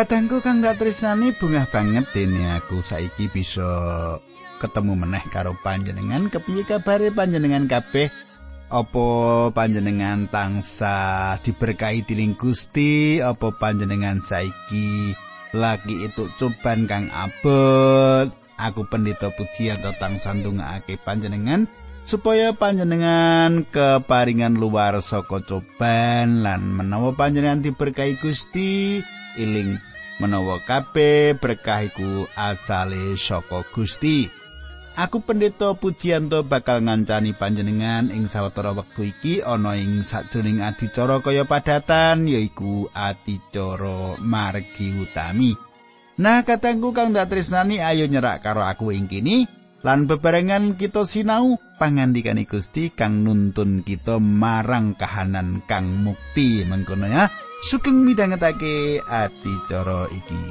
Kadangku 0.00 0.40
kang 0.40 0.64
dak 0.64 0.80
tresnani 0.80 1.36
bungah 1.36 1.68
banget 1.68 2.08
dene 2.16 2.56
aku. 2.56 2.80
Saiki 2.80 3.28
bisa 3.28 3.68
ketemu 4.56 4.96
meneh 4.96 5.20
karo 5.28 5.52
panjenengan. 5.60 6.32
Kepiye 6.32 6.64
kabare 6.64 7.12
panjenengan 7.12 7.68
kabeh? 7.68 8.08
Apa 8.72 9.06
panjenengan 9.52 10.24
tangsa 10.32 11.36
diberkahi 11.44 12.08
dening 12.08 12.32
Gusti? 12.32 13.20
Apa 13.20 13.52
panjenengan 13.52 14.24
saiki 14.24 15.12
lagi 15.52 16.00
itu 16.00 16.32
coban 16.40 16.88
kang 16.88 17.12
abot? 17.12 18.32
Aku 18.56 18.88
pendeta 18.88 19.28
pujian 19.36 19.84
tentang 19.84 20.16
sandungake 20.16 20.96
panjenengan 20.96 21.68
supaya 22.08 22.56
panjenengan 22.56 23.68
keparingan 23.68 24.56
luar 24.56 25.04
saka 25.04 25.44
coban 25.44 26.40
lan 26.40 26.72
menawa 26.72 27.12
panjenengan 27.12 27.60
diberkahi 27.60 28.16
Gusti 28.16 29.04
iling 29.36 29.89
menawa 30.20 30.60
kabeh 30.60 31.34
berkah 31.40 31.88
iku 31.88 32.28
asale 32.36 33.16
saka 33.16 33.64
Gusti. 33.72 34.28
Aku 35.00 35.24
pendeta 35.24 35.72
Pujianto 35.72 36.44
bakal 36.44 36.84
ngancani 36.84 37.32
panjenengan 37.32 38.12
ing 38.12 38.28
sawetara 38.28 38.76
wektu 38.76 39.08
iki 39.08 39.40
ana 39.40 39.80
ing 39.80 40.04
sajroning 40.04 40.60
adicara 40.60 41.24
kaya 41.24 41.48
padatan 41.48 42.28
yaiku 42.28 42.92
adicara 42.92 44.20
margi 44.20 44.92
utami. 45.00 45.56
Nah, 46.20 46.44
katangku 46.44 46.92
kang 46.92 47.16
dak 47.16 47.32
tresnani 47.32 47.80
ayo 47.80 48.04
nyerak 48.04 48.44
karo 48.44 48.60
aku 48.60 48.92
ing 48.92 49.08
kini 49.08 49.48
lan 49.80 50.04
bebarengan 50.04 50.76
kita 50.76 51.08
sinau 51.08 51.56
pangandikane 51.80 52.44
Gusti 52.44 52.92
kang 52.92 53.24
nuntun 53.24 53.80
kita 53.80 54.20
marang 54.20 54.92
kahanan 54.92 55.64
kang 55.64 56.04
mukti 56.04 56.64
mengkono 56.68 57.08
ya. 57.08 57.32
sugeng 57.60 58.04
midhangetake 58.04 59.00
ati 59.04 59.52
cara 59.68 60.08
iki. 60.08 60.42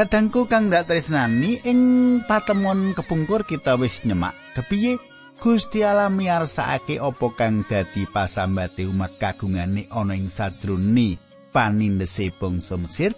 Kadangku 0.00 0.48
kang 0.48 0.72
dak 0.72 0.88
tresnani 0.88 1.60
ing 1.60 1.80
patemon 2.24 2.96
kepungkur 2.96 3.44
kita 3.44 3.76
wis 3.76 4.00
nyemak 4.08 4.32
kepiye 4.56 4.96
Gusti 5.36 5.84
Allah 5.84 6.08
miyarsakake 6.08 6.96
apa 6.96 7.28
kang 7.36 7.68
dadi 7.68 8.08
pasambate 8.08 8.88
umat 8.88 9.20
kagungane 9.20 9.92
ana 9.92 10.16
ing 10.16 10.32
sadrone 10.32 11.20
panindese 11.52 12.32
bangsa 12.32 12.80
Mesir 12.80 13.12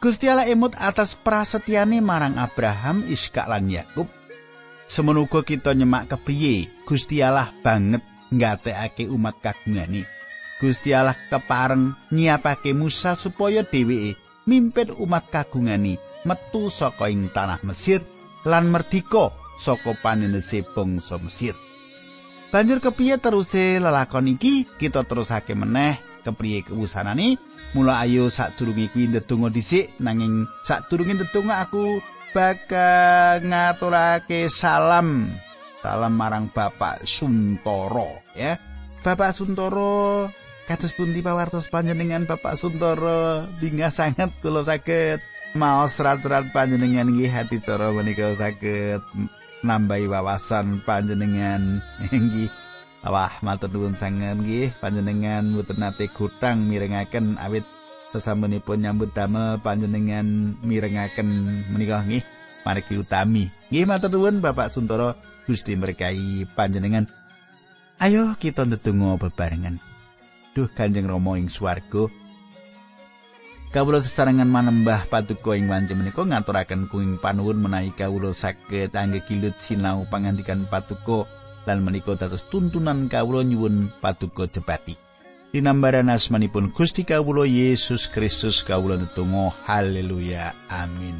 Gusti 0.00 0.24
Allah 0.24 0.48
emut 0.48 0.72
atas 0.72 1.12
prasetyane 1.20 2.00
marang 2.00 2.40
Abraham, 2.40 3.04
Iskak 3.04 3.52
lan 3.52 3.68
Yakub. 3.68 4.08
Semono 4.88 5.28
kita 5.28 5.76
nyemak 5.76 6.16
kepiye 6.16 6.80
Gusti 6.88 7.20
Allah 7.20 7.52
banget 7.60 8.00
nggatekake 8.32 9.04
umat 9.04 9.36
kagungane. 9.44 10.08
Gusti 10.64 10.96
Allah 10.96 11.12
kepareng 11.28 11.92
nyiapake 12.08 12.72
Musa 12.72 13.20
supaya 13.20 13.60
dheweke 13.68 14.29
mimpin 14.50 14.90
umat 14.98 15.30
kagungani 15.30 15.94
metu 16.26 16.66
saka 16.66 17.06
ing 17.06 17.30
tanah 17.30 17.62
Mesir 17.62 18.02
lan 18.42 18.66
merdika 18.74 19.30
saka 19.54 19.94
paninese 20.02 20.66
bangsa 20.66 21.22
Mesir. 21.22 21.54
Banjur 22.50 22.82
kepiye 22.82 23.14
teruse 23.22 23.78
lelakon 23.78 24.34
iki? 24.34 24.66
Kita 24.66 25.06
terusake 25.06 25.54
meneh 25.54 26.02
kepriye 26.26 26.66
kewusanane. 26.66 27.38
Mula 27.78 28.02
ayo 28.02 28.26
sadurunge 28.26 28.90
kuwi 28.90 29.06
ndedonga 29.06 29.54
dhisik 29.54 29.94
nanging 30.02 30.50
sadurunge 30.66 31.14
ndedonga 31.14 31.62
aku 31.62 32.02
bakal 32.34 33.46
ngaturake 33.46 34.50
salam. 34.50 35.30
Salam 35.78 36.12
marang 36.18 36.50
Bapak 36.50 37.06
Suntoro 37.06 38.18
ya. 38.34 38.58
Bapak 39.06 39.30
Suntoro 39.30 40.26
Kados 40.70 40.94
pundi 40.94 41.18
pawartos 41.18 41.66
panjenengan 41.66 42.30
Bapak 42.30 42.54
Suntoro? 42.54 43.42
Bingah 43.58 43.90
sangat 43.90 44.30
kula 44.38 44.62
saged. 44.62 45.18
Maos 45.58 45.98
serat-serat 45.98 46.54
panjenengan 46.54 47.10
nggih 47.10 47.26
hati 47.26 47.58
cara 47.58 47.90
menika 47.90 48.30
saged 48.38 49.02
nambahi 49.66 50.06
wawasan 50.06 50.78
panjenengan. 50.86 51.82
Nggih. 52.14 52.54
Wah, 53.02 53.34
matur 53.42 53.74
nuwun 53.74 53.98
sanget 53.98 54.38
nggih. 54.38 54.70
Panjenengan 54.78 55.42
mboten 55.50 55.82
nate 55.82 56.06
gutang 56.06 56.70
mirengaken 56.70 57.34
awit 57.42 57.66
sesampunipun 58.14 58.86
nyambut 58.86 59.10
damel 59.10 59.58
panjenengan 59.58 60.54
mirengaken 60.62 61.26
menika 61.74 62.06
nggih. 62.06 62.22
Margi 62.62 62.94
utami. 62.94 63.50
Nggih 63.74 63.90
matur 63.90 64.14
nuwun 64.14 64.38
Bapak 64.38 64.70
Suntoro. 64.70 65.18
Gusti 65.50 65.74
berkahi 65.74 66.46
panjenengan. 66.54 67.10
Ayo 67.98 68.38
kita 68.38 68.62
ndedonga 68.62 69.18
bebarengan. 69.18 69.89
Duh 70.50 70.66
Kanjeng 70.66 71.06
Rama 71.06 71.38
ing 71.38 71.46
swarga. 71.46 72.10
Kawula 73.70 74.02
sesarengan 74.02 74.50
manembah 74.50 75.06
paduka 75.06 75.54
ing 75.54 75.70
wanci 75.70 75.94
menika 75.94 76.26
ngaturaken 76.26 76.90
kuing 76.90 77.22
panuwun 77.22 77.62
menawi 77.62 77.94
kawula 77.94 78.34
saged 78.34 78.98
anggegilut 78.98 79.54
sinau 79.62 80.02
pangandikan 80.10 80.66
paduka 80.66 81.30
lan 81.70 81.86
menika 81.86 82.18
dados 82.18 82.42
tuntunan 82.50 83.06
kawula 83.06 83.46
nyuwun 83.46 83.94
paduka 84.02 84.50
jebati. 84.50 84.98
Dinambaran 85.54 86.10
asmanipun 86.10 86.74
Gusti 86.74 87.06
kawula 87.06 87.46
Yesus 87.46 88.10
Kristus 88.10 88.66
kawula 88.66 88.98
netunggal 88.98 89.54
haleluya 89.70 90.50
amin. 90.66 91.18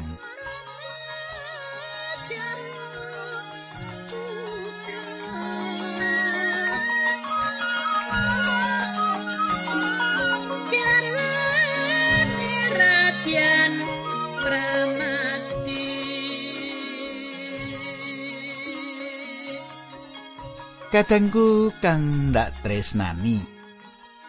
Kadangku 20.91 21.71
kang 21.79 22.35
ndak 22.35 22.51
tresnani. 22.59 23.39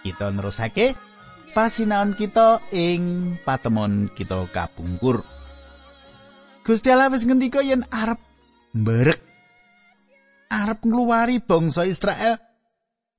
Kita 0.07 0.31
nerusake 0.31 0.95
pasinaon 1.51 2.15
kita 2.15 2.63
ing 2.71 3.35
patemon 3.43 4.07
kita 4.15 4.47
kapungkur. 4.47 5.27
Gusti 6.63 6.95
Allah 6.95 7.11
wis 7.11 7.27
ngendika 7.27 7.67
yen 7.67 7.83
arep 7.91 8.23
mberek 8.79 9.19
arep 10.55 10.87
ngluwari 10.87 11.43
bangsa 11.43 11.83
Israel 11.83 12.39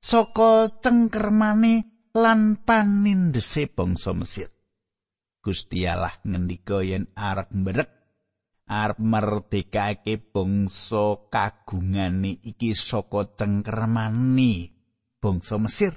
saka 0.00 0.80
cengkermane 0.80 2.08
lan 2.16 2.56
panindese 2.64 3.68
bangsa 3.68 4.16
Mesir. 4.16 4.48
Gusti 5.44 5.84
Allah 5.84 6.16
ngendika 6.24 6.80
yen 6.80 7.12
arep 7.12 7.52
mberek 7.52 7.93
arep 8.64 8.96
merdekake 8.96 10.16
bangsa 10.16 11.28
kagungane 11.28 12.40
iki 12.40 12.72
saka 12.72 13.36
cengkermani 13.36 14.72
bangsa 15.20 15.60
Mesir. 15.60 15.92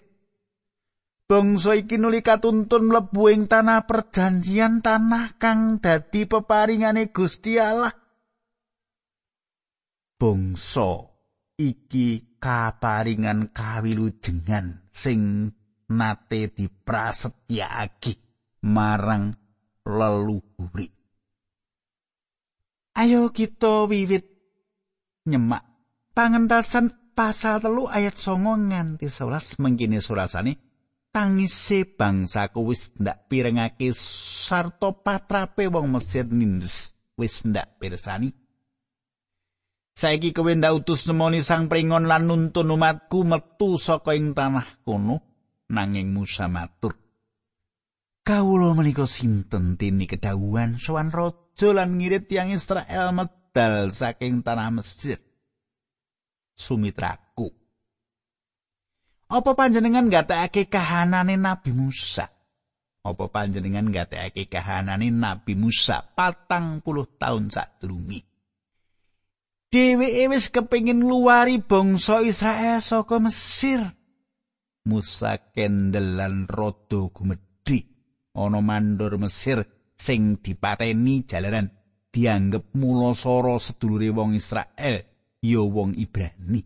Bangsa 1.28 1.76
iki 1.76 2.00
nuli 2.00 2.24
katuntun 2.24 2.88
mlebu 2.88 3.28
ing 3.28 3.52
tanah 3.52 3.84
perjanjian 3.84 4.80
tanah 4.80 5.36
kang 5.36 5.84
dadi 5.84 6.24
peparingane 6.24 7.12
Gusti 7.12 7.60
Allah. 7.60 7.92
Bangsa 10.16 11.04
iki 11.60 12.40
kaparingan 12.40 13.52
kawilujengan 13.52 14.88
sing 14.88 15.52
nate 15.92 16.52
diprasetyakake 16.56 18.14
marang 18.64 19.36
leluhuri. 19.84 20.97
Ayo 22.98 23.30
kita 23.30 23.86
wiwit 23.86 24.26
nyemak 25.30 25.62
pangentasan 26.18 27.14
pasal 27.14 27.62
telu 27.62 27.86
ayat 27.86 28.18
songo 28.18 28.58
nganti 28.58 29.06
sebelas 29.06 29.62
mengkini 29.62 30.02
surasane 30.02 30.58
tangise 31.14 31.86
bangsaku 31.86 32.74
wis 32.74 32.98
ndak 32.98 33.30
pirengake 33.30 33.94
sarto 33.94 34.98
patrape 35.06 35.70
wong 35.70 35.94
Mesir 35.94 36.26
nindes 36.26 36.98
wis 37.14 37.46
ndak 37.46 37.78
pirsani. 37.78 38.34
Saiki 39.94 40.34
kowe 40.34 40.50
ndak 40.58 40.82
utus 40.82 41.06
nemoni 41.06 41.46
sang 41.46 41.70
pringon 41.70 42.10
lan 42.10 42.26
nuntun 42.26 42.74
umatku 42.74 43.22
metu 43.30 43.78
saka 43.78 44.18
ing 44.18 44.34
tanah 44.34 44.82
kono 44.82 45.22
nanging 45.70 46.10
Musa 46.10 46.50
matur. 46.50 46.98
Kawula 48.26 48.74
menika 48.74 49.06
sinten 49.06 49.78
tini 49.78 50.10
kedawuhan 50.10 50.82
sowan 50.82 51.14
raja 51.58 51.74
lan 51.74 51.98
ngirit 51.98 52.30
tiang 52.30 52.54
Israel 52.54 53.10
budal 53.18 53.90
saking 53.90 54.46
tanah 54.46 54.70
Mesir. 54.70 55.18
Sumitraku. 56.54 57.50
Apa 59.34 59.58
panjenengan 59.58 60.06
gatekake 60.06 60.70
kahanane 60.70 61.34
Nabi 61.34 61.74
Musa? 61.74 62.30
Apa 63.02 63.26
panjenengan 63.34 63.90
gatekake 63.90 64.46
kahanane 64.46 65.10
Nabi 65.10 65.58
Musa 65.58 66.06
patang 66.14 66.86
puluh 66.86 67.10
tahun 67.18 67.50
sadurunge? 67.50 68.22
Dheweke 69.74 70.30
wis 70.30 70.54
kepengin 70.54 71.02
luari 71.02 71.58
bangsa 71.58 72.22
Israel 72.22 72.86
saka 72.86 73.18
Mesir. 73.18 73.82
Musa 74.86 75.42
kendelan 75.58 76.46
rada 76.46 77.10
gumedhi 77.10 77.90
ana 78.38 78.62
mandor 78.62 79.18
Mesir 79.18 79.66
sing 79.98 80.38
dipateni 80.40 81.26
jalaran 81.26 81.74
dianggep 82.14 82.72
mulasara 82.78 83.58
sedulure 83.58 84.14
wong 84.14 84.38
Israel 84.38 85.04
ya 85.42 85.62
wong 85.66 85.98
Ibrani. 85.98 86.62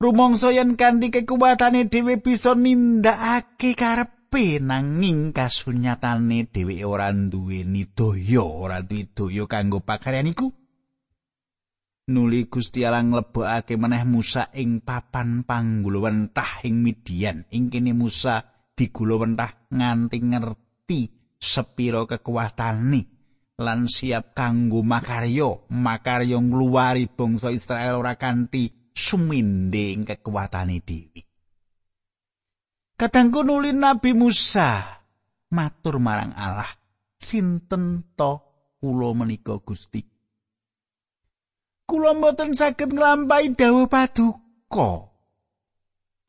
Rumangsa 0.00 0.48
yen 0.56 0.80
kanthi 0.80 1.12
kekuatane 1.12 1.84
dhewe 1.92 2.16
bisa 2.24 2.56
nindakake 2.56 3.76
karepe 3.76 4.56
nanging 4.56 5.36
kasunyatane 5.36 6.48
dhewe 6.48 6.80
ora 6.88 7.12
duweni 7.12 7.84
daya 7.92 8.40
ora 8.40 8.80
duwe 8.80 9.12
daya 9.12 9.44
kanggo 9.44 9.84
pakaryan 9.84 10.32
iku. 10.32 10.48
nuli 12.10 12.50
Gusti 12.50 12.82
Allah 12.82 13.06
nglebokake 13.06 13.78
meneh 13.78 14.02
Musa 14.02 14.50
ing 14.58 14.82
papan 14.82 15.46
panggulawentah 15.46 16.66
ing 16.66 16.82
Midian. 16.82 17.46
Ing 17.54 17.70
kene 17.70 17.94
Musa 17.94 18.42
digulawentah 18.74 19.70
nganti 19.70 20.18
ngerti 20.18 21.00
sepira 21.40 22.04
kekuatane 22.04 23.08
lan 23.60 23.88
siap 23.88 24.36
kanggo 24.36 24.84
makarya, 24.84 25.66
makarya 25.72 26.36
ngluwari 26.36 27.08
bangsa 27.08 27.50
Israel 27.50 28.04
ora 28.04 28.14
kanthi 28.20 28.92
suminde 28.92 29.96
ing 29.96 30.04
kekuatane 30.04 30.84
dhewe. 30.84 31.24
Kadangku 33.00 33.40
nuli 33.40 33.72
Nabi 33.72 34.12
Musa 34.12 35.00
matur 35.50 35.96
marang 35.98 36.36
Allah, 36.36 36.68
sinten 37.16 38.14
to 38.14 38.32
kula 38.78 39.16
menika 39.16 39.56
Gusti? 39.64 40.20
kula 41.90 42.14
mboten 42.14 42.54
saged 42.54 42.94
nglampahi 42.94 43.58
dawuh 43.58 43.90
paduka. 43.90 45.10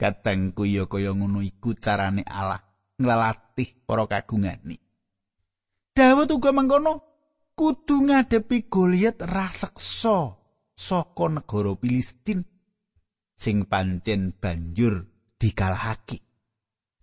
Katengku 0.01 0.65
ya 0.65 0.89
kaya 0.89 1.13
ngono 1.13 1.45
iku 1.45 1.77
carane 1.77 2.25
Allah 2.25 2.65
nglalatih 2.97 3.85
para 3.85 4.09
kagungane. 4.09 4.81
Dawuh 5.91 6.23
uga 6.23 6.55
mangkono 6.55 7.03
kudu 7.59 8.07
ngadepi 8.07 8.71
Goliat 8.71 9.19
raseksa 9.27 10.39
saka 10.71 11.25
negara 11.27 11.75
Filistin 11.75 12.47
sing 13.35 13.67
pancen 13.67 14.31
banjur 14.39 15.03
dikalahake. 15.35 16.23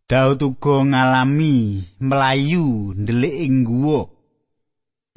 Daud 0.09 0.41
uga 0.41 0.89
ngalami 0.89 1.85
melayu 2.01 2.97
ndelik 2.97 3.37
ing 3.45 3.69
guwa 3.69 4.09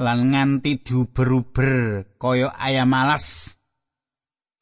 lan 0.03 0.35
nganti 0.35 0.83
diuber-uber 0.83 2.03
kaya 2.19 2.51
ayam 2.59 2.91
malas 2.91 3.56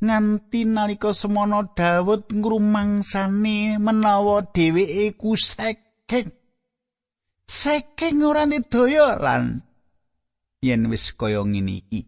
nganti 0.05 0.69
nalika 0.69 1.17
semono 1.17 1.73
Daud 1.73 2.29
ngrumangsane 2.29 3.81
menawa 3.81 4.45
dheweke 4.53 5.17
ku 5.17 5.33
sekeng 5.33 6.38
sekeng 7.49 8.21
ora 8.21 8.45
nedaya 8.45 9.17
lan 9.17 9.65
yen 10.61 10.85
wis 10.93 11.17
kaya 11.17 11.41
ngene 11.41 11.81
iki 11.81 12.05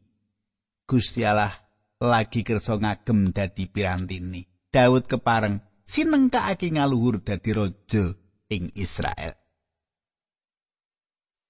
Gusti 0.86 1.26
Allah 1.26 1.58
lagi 1.98 2.46
kersa 2.46 2.78
ngagem 2.78 3.34
dadi 3.34 3.66
pirantine 3.66 4.46
Daud 4.70 5.10
kepareng 5.10 5.66
sinengkake 5.82 6.70
ngaluhur 6.72 7.26
dadi 7.26 7.52
raja 7.52 8.16
ing 8.48 8.72
Israel. 8.76 9.36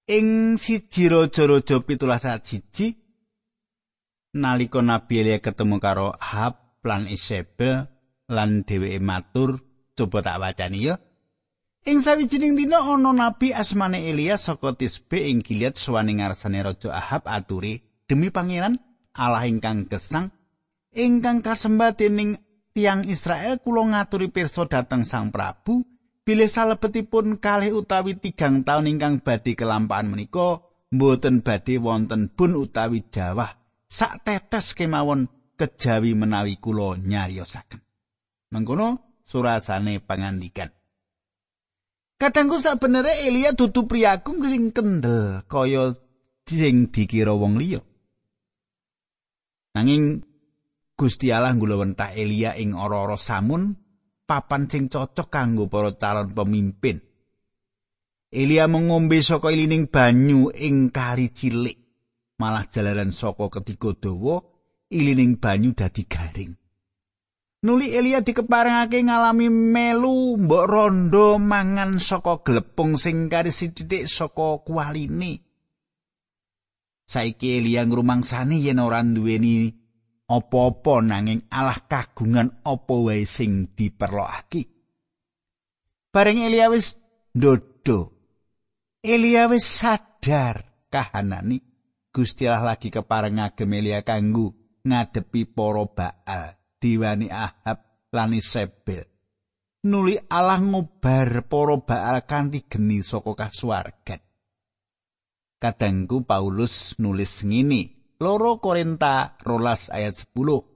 Ing 0.09 0.57
siji 0.57 1.05
raja-raja 1.05 1.85
pitulas 1.85 2.25
siji 2.25 2.97
nalika 4.33 4.81
Nabi 4.81 5.21
Elia 5.21 5.37
ketemu 5.43 5.77
karo 5.77 6.15
Ahab 6.17 6.81
lan 6.81 7.05
Isabel 7.05 7.85
lan 8.31 8.65
dheweke 8.65 8.97
matur 8.97 9.61
coba 9.93 10.25
tak 10.25 10.39
wacani 10.41 10.89
ya 10.89 10.95
ing 11.81 12.05
sawijining 12.05 12.53
dina 12.53 12.77
ana 12.77 13.09
nabi 13.09 13.49
asmane 13.57 14.05
Elia 14.05 14.37
saka 14.37 14.77
Tisbe 14.77 15.17
ing 15.17 15.41
Gilead 15.41 15.73
suwane 15.73 16.13
ngarsane 16.13 16.61
raja 16.61 16.93
Ahab 16.93 17.25
aturi 17.25 17.81
demi 18.05 18.29
pangeran 18.29 18.77
Allah 19.17 19.49
ingkang 19.49 19.89
gesang 19.89 20.29
ingkang 20.93 21.41
kasembat 21.41 21.97
dening 21.97 22.37
tiang 22.77 23.01
Israel 23.09 23.57
kula 23.65 23.89
ngaturi 23.97 24.29
pirsa 24.29 24.69
dhateng 24.69 25.09
Sang 25.09 25.33
Prabu 25.33 25.81
bilih 26.21 26.45
salebetipun 26.45 27.41
kalih 27.41 27.73
utawi 27.73 28.13
tigang 28.13 28.61
taun 28.61 28.85
ingkang 28.85 29.25
badhe 29.25 29.57
kelampahan 29.57 30.05
menika 30.05 30.61
mboten 30.93 31.41
badhe 31.41 31.81
wonten 31.81 32.29
bun 32.29 32.61
utawi 32.61 33.09
jawah 33.09 33.57
sak 33.89 34.21
tetes 34.21 34.77
kemawon 34.77 35.25
kejawi 35.57 36.13
menawi 36.13 36.61
kula 36.61 36.93
nyariosaken 37.01 37.81
mengkono 38.53 39.17
surasane 39.25 39.97
pangandikan 39.97 40.69
kadangku 42.21 42.61
sak 42.61 42.77
benere 42.77 43.17
Elia 43.25 43.57
dudu 43.57 43.89
priyaku 43.89 44.37
ngring 44.37 44.69
kendel 44.69 45.41
kaya 45.49 45.97
sing 46.45 46.93
dikira 46.93 47.33
wong 47.33 47.57
liya 47.57 47.81
nanging 49.73 50.21
Gusti 50.93 51.33
Allah 51.33 51.57
nggulawentah 51.57 52.13
Elia 52.13 52.53
ing 52.61 52.77
ora-ora 52.77 53.17
samun 53.17 53.73
papan 54.29 54.69
sing 54.69 54.85
cocok 54.85 55.33
kanggo 55.33 55.65
para 55.65 55.97
calon 55.97 56.29
pemimpin. 56.29 57.01
Elia 58.29 58.69
mengombe 58.69 59.17
saka 59.25 59.49
ilining 59.49 59.89
banyu 59.89 60.53
ing 60.53 60.93
kali 60.93 61.33
cilik. 61.33 61.75
Malah 62.37 62.69
jalaran 62.69 63.09
saka 63.09 63.49
ketiga 63.49 63.97
dawa, 63.97 64.45
ilining 64.93 65.41
banyu 65.41 65.73
dadi 65.73 66.05
garing. 66.05 66.60
Nuli 67.61 67.93
Elia 67.93 68.25
dikeparengake 68.25 69.05
ngalami 69.05 69.53
melu 69.53 70.33
mbok 70.33 70.65
rondo 70.65 71.37
mangan 71.37 72.01
saka 72.01 72.41
glepung 72.41 72.97
sing 72.97 73.29
kari 73.29 73.53
sithik 73.53 74.09
saka 74.09 74.65
kualine. 74.65 75.45
Saiki 77.05 77.61
Elia 77.61 77.85
ngrumangsani 77.85 78.65
yen 78.65 78.81
ora 78.81 79.05
duweni 79.05 79.69
apa-apa 80.25 81.05
nanging 81.05 81.45
Allah 81.51 81.85
kagungan 81.85 82.63
apa 82.65 82.95
wae 82.97 83.27
sing 83.29 83.77
diperlokake. 83.77 84.63
Bareng 86.09 86.41
Elia 86.41 86.71
wis 86.71 86.97
ndodo. 87.37 88.15
Elia 89.05 89.45
wis 89.49 89.65
sadar 89.65 90.87
kahanani 90.89 91.61
Gusti 92.09 92.43
Allah 92.49 92.75
lagi 92.75 92.89
kepareng 92.89 93.37
ngagem 93.37 93.71
Elia 93.71 94.01
kanggo 94.01 94.57
ngadepi 94.81 95.45
para 95.45 95.85
Baal, 95.87 96.60
diwani 96.81 97.29
Ahab 97.29 98.09
lan 98.09 98.33
Isabel. 98.33 99.05
Nuli 99.85 100.17
Allah 100.29 100.61
ngobar 100.61 101.45
para 101.45 101.77
Baal 101.77 102.17
kanthi 102.25 102.65
geni 102.65 103.05
saka 103.05 103.33
kasuwargan. 103.33 104.21
Kadangku 105.61 106.25
Paulus 106.25 106.97
nulis 106.97 107.45
ngene, 107.45 108.17
loro 108.17 108.57
Korinta 108.57 109.37
rolas 109.45 109.93
ayat 109.93 110.17
10 110.33 110.71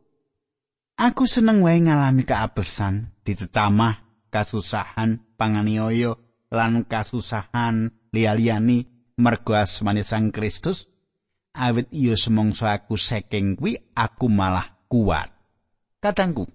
Aku 0.95 1.27
seneng 1.27 1.59
wae 1.59 1.75
ngalami 1.83 2.24
keabesan 2.24 3.12
dicecamah 3.27 4.00
kasusahan 4.31 5.19
panganiaya 5.35 6.15
lan 6.47 6.88
kasusahan 6.88 7.91
liyani 8.15 8.88
mergo 9.19 9.59
asmane 9.59 10.07
Sang 10.07 10.31
Kristus 10.31 10.88
awit 11.51 11.91
iya 11.91 12.15
semongso 12.15 12.63
aku 12.63 12.95
saking 12.95 13.59
kuwi 13.59 13.75
aku 13.91 14.31
malah 14.31 14.79
kuat 14.88 15.34
kadangku 16.05 16.45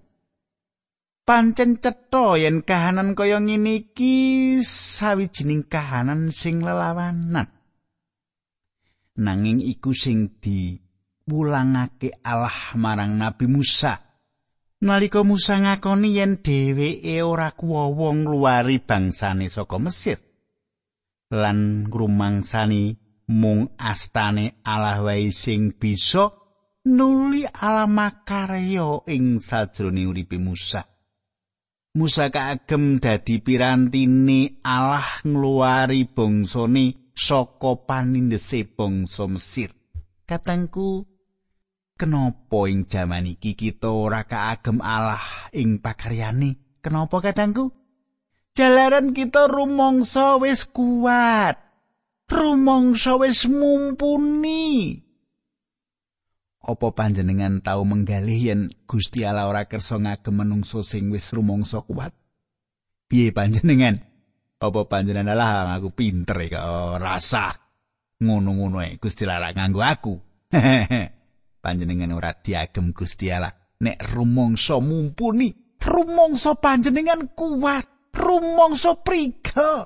pancen 1.31 1.79
cetha 1.79 2.35
yen 2.35 2.59
kahanan 2.65 3.15
kaya 3.15 3.39
ngene 3.39 3.87
iki 3.87 4.59
sawijining 4.65 5.63
kahanan 5.63 6.33
sing 6.33 6.59
lelawanan. 6.59 7.47
Nanging 9.21 9.63
iku 9.63 9.95
sing 9.95 10.41
diwulangake 10.43 12.19
Allah 12.19 12.75
marang 12.75 13.15
Nabi 13.15 13.47
Musa. 13.47 13.95
Nalika 14.81 15.21
Musa 15.21 15.61
ngakoni 15.61 16.19
yen 16.19 16.41
dheweke 16.43 17.21
ora 17.21 17.55
kuwowo 17.55 18.11
ngluwari 18.11 18.81
bangsane 18.81 19.47
saka 19.47 19.77
Mesir. 19.77 20.19
Lan 21.31 21.87
ngrumangsani 21.87 22.97
mung 23.31 23.71
astane 23.79 24.59
Allah 24.67 24.99
wae 24.99 25.31
sing 25.31 25.71
bisa 25.79 26.40
nuli 26.85 27.45
ala 27.45 27.85
makarya 27.85 29.05
ing 29.05 29.37
sajroning 29.37 30.09
uripe 30.09 30.37
Musa. 30.41 30.81
Musa 31.91 32.31
kagem 32.31 33.03
dadi 33.03 33.43
pirantine 33.43 34.63
Allah 34.63 35.21
ngluwari 35.27 36.07
bangsane 36.07 37.11
saka 37.11 37.83
panindese 37.83 38.63
bangsa 38.63 39.27
Mesir. 39.27 39.75
Katangku 40.23 41.11
Kenapa 41.99 42.65
ing 42.65 42.89
jaman 42.89 43.29
iki 43.29 43.53
kita 43.53 43.93
ora 43.93 44.25
kaagem 44.25 44.81
Allah 44.81 45.21
ing 45.53 45.77
pakaryane? 45.77 46.81
Kenapa 46.81 47.21
kadangku? 47.21 47.69
Jalaran 48.57 49.13
kita 49.13 49.45
rumangsa 49.45 50.41
wis 50.41 50.65
kuat. 50.65 51.61
Rumangsa 52.25 53.21
wis 53.21 53.45
mumpuni. 53.45 54.97
Apa 56.61 56.93
panjenengan 56.93 57.65
tau 57.65 57.81
menggalih 57.81 58.37
yen 58.37 58.61
Gusti 58.85 59.25
Allah 59.25 59.49
ora 59.49 59.65
kersa 59.65 59.97
ngagem 59.97 60.45
menungso 60.45 60.85
sing 60.85 61.09
wis 61.09 61.33
rumangsa 61.33 61.81
kuat? 61.81 62.13
Piye 63.09 63.33
panjenengan? 63.33 63.97
Apa 64.61 64.85
panjenengan 64.85 65.33
Allah 65.33 65.73
aku 65.73 65.89
pinter 65.89 66.37
e 66.37 66.53
kok 66.53 67.01
rasa 67.01 67.57
ngono-ngono 68.21 68.85
e 68.85 69.01
Gusti 69.01 69.25
Allah 69.25 69.57
nganggo 69.57 69.81
aku. 69.81 70.13
panjenengan 71.65 72.13
ora 72.13 72.33
diagem 72.37 72.91
Gusti 72.91 73.29
Allah 73.29 73.53
nek 73.81 73.97
rumangsa 74.13 74.81
mumpuni 74.81 75.77
rumangsa 75.81 76.57
panjenengan 76.57 77.33
kuat 77.33 78.13
rumangsa 78.13 78.97
priga 79.01 79.85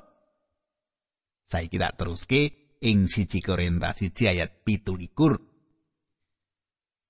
saiki 1.48 1.76
tak 1.80 1.94
teruske 1.96 2.42
ing 2.84 3.08
siji 3.08 3.40
Korintus 3.40 4.00
siji 4.00 4.28
ayat 4.28 4.64
17 4.64 5.55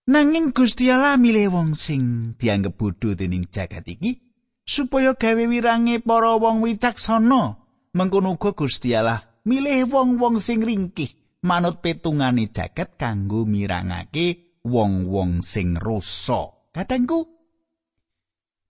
Nanging 0.07 0.55
Gusti 0.55 0.87
Allah 0.87 1.19
milih 1.19 1.51
wong 1.51 1.75
sing 1.75 2.35
dianggep 2.39 2.79
bodho 2.79 3.19
dening 3.19 3.51
jagat 3.51 3.83
iki 3.91 4.23
supaya 4.63 5.19
gawe 5.19 5.45
wirange 5.51 5.99
para 5.99 6.39
wong 6.39 6.63
wicaksana 6.63 7.59
mengkono 7.91 8.39
uga 8.39 8.55
Gusti 8.55 8.95
Allah 8.95 9.43
milih 9.43 9.91
wong-wong 9.91 10.39
sing 10.39 10.63
ringkih 10.63 11.43
manut 11.43 11.83
petungane 11.83 12.55
jagat 12.55 12.95
kanggo 12.95 13.43
mirangake 13.47 14.59
wong-wong 14.63 15.43
sing 15.43 15.75
rasa. 15.75 16.55
Katengku 16.71 17.27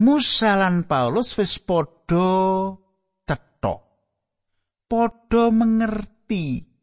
Musa 0.00 0.60
lan 0.60 0.84
Paulus 0.84 1.36
wis 1.40 1.56
padha 1.60 2.72
cethok. 3.24 3.80
Padha 4.88 5.44
mengerti. 5.52 6.75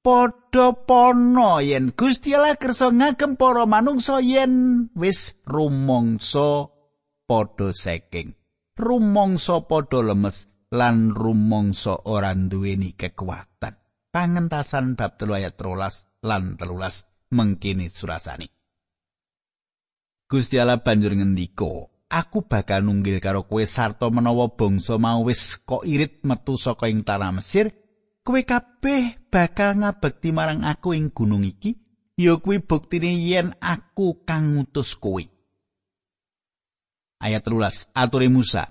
Padha 0.00 0.72
pono 0.88 1.60
yen 1.60 1.92
Gusti 1.92 2.32
Allah 2.32 2.56
kersa 2.56 2.88
ngagem 2.88 3.36
para 3.36 3.68
manungsa 3.68 4.24
yen 4.24 4.88
wis 4.96 5.36
rumangsa 5.44 6.72
padha 7.28 7.68
saking. 7.76 8.32
Rumangsa 8.80 9.68
padha 9.68 10.00
lemes 10.00 10.48
lan 10.72 11.12
rumangsa 11.12 12.08
ora 12.08 12.32
duweni 12.32 12.96
kekuatan. 12.96 13.76
Pangentasan 14.08 14.96
bab 14.96 15.20
3 15.20 15.36
ayat 15.36 15.60
13 15.60 16.24
lan 16.24 16.56
13 16.56 17.36
mengkini 17.36 17.92
surasani. 17.92 18.48
Gusti 20.24 20.56
Allah 20.56 20.80
banjur 20.80 21.12
ngendika, 21.12 21.92
"Aku 22.08 22.48
bakal 22.48 22.88
nunggil 22.88 23.20
karo 23.20 23.44
kowe 23.44 23.62
sarta 23.68 24.08
menawa 24.08 24.48
bangsa 24.56 24.96
mau 24.96 25.28
wis 25.28 25.60
kok 25.60 25.84
irit 25.84 26.24
metu 26.24 26.56
saka 26.56 26.88
ing 26.88 27.04
tanah 27.04 27.36
Mesir, 27.36 27.79
kowe 28.30 28.42
kabeh 28.46 29.26
bakal 29.26 29.82
ngabekti 29.82 30.30
marang 30.30 30.62
aku 30.62 30.94
ing 30.94 31.10
gunung 31.10 31.42
iki, 31.42 31.74
ya 32.14 32.38
kuwi 32.38 32.62
buktine 32.62 33.10
yen 33.18 33.50
aku 33.58 34.22
kang 34.22 34.54
ngutus 34.54 34.94
kowe." 34.94 35.26
Ayat 37.18 37.42
13, 37.42 37.90
ature 37.90 38.30
Musa. 38.30 38.70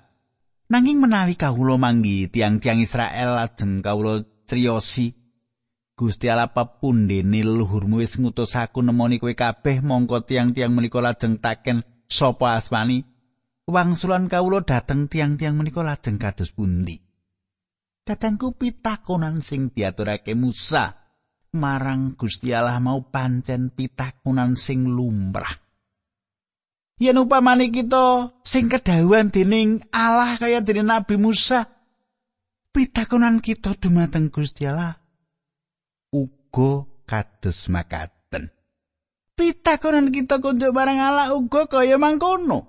Nanging 0.72 1.04
menawi 1.04 1.36
kawula 1.36 1.76
manggi 1.76 2.32
tiang-tiang 2.32 2.80
Israel 2.80 3.36
lajeng 3.36 3.84
kawula 3.84 4.24
criyosi 4.48 5.20
Gusti 6.00 6.32
Allah 6.32 6.48
pepundene 6.48 7.44
leluhurmu 7.44 8.00
wis 8.00 8.16
ngutus 8.16 8.56
aku 8.56 8.80
nemoni 8.80 9.20
kowe 9.20 9.36
kabeh 9.36 9.84
mongko 9.84 10.24
tiang-tiang 10.24 10.72
menika 10.72 11.04
lajeng 11.04 11.36
taken 11.36 11.84
sapa 12.08 12.56
asmani 12.56 13.04
wangsulan 13.68 14.24
kawula 14.32 14.64
dateng 14.64 15.12
tiang-tiang 15.12 15.60
menika 15.60 15.84
lajeng 15.84 16.16
kados 16.16 16.56
pundi 16.56 17.09
Katangku 18.06 18.56
pitakonan 18.56 19.44
sing 19.44 19.70
diaturake 19.70 20.34
Musa 20.34 20.96
marang 21.54 22.14
Gusti 22.14 22.54
Allah 22.54 22.78
mau 22.78 23.10
pancen 23.10 23.74
pitakonan 23.74 24.54
sing 24.54 24.86
lumrah 24.86 25.70
Yen 27.00 27.16
upamane 27.16 27.72
kita 27.72 28.28
sing 28.44 28.68
kedahuan 28.68 29.32
dening 29.32 29.80
Allah 29.88 30.36
kaya 30.36 30.60
dening 30.60 30.84
Nabi 30.84 31.16
Musa 31.16 31.64
pitakonan 32.76 33.40
kita 33.40 33.72
dumateng 33.80 34.28
Gusti 34.28 34.68
Allah 34.68 35.00
uga 36.12 36.84
kados 37.08 37.72
makaten. 37.72 38.52
Pitakonan 39.32 40.12
kita 40.12 40.44
kunjuk 40.44 40.76
barang 40.76 41.00
Allah 41.00 41.32
uga 41.32 41.64
kaya 41.72 41.96
mangkono. 41.96 42.68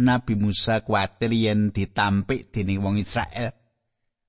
Nabi 0.00 0.40
Musa 0.40 0.80
kuwatir 0.80 1.36
yen 1.36 1.68
ditampik 1.68 2.48
dening 2.48 2.80
wong 2.80 2.96
Israel. 2.96 3.52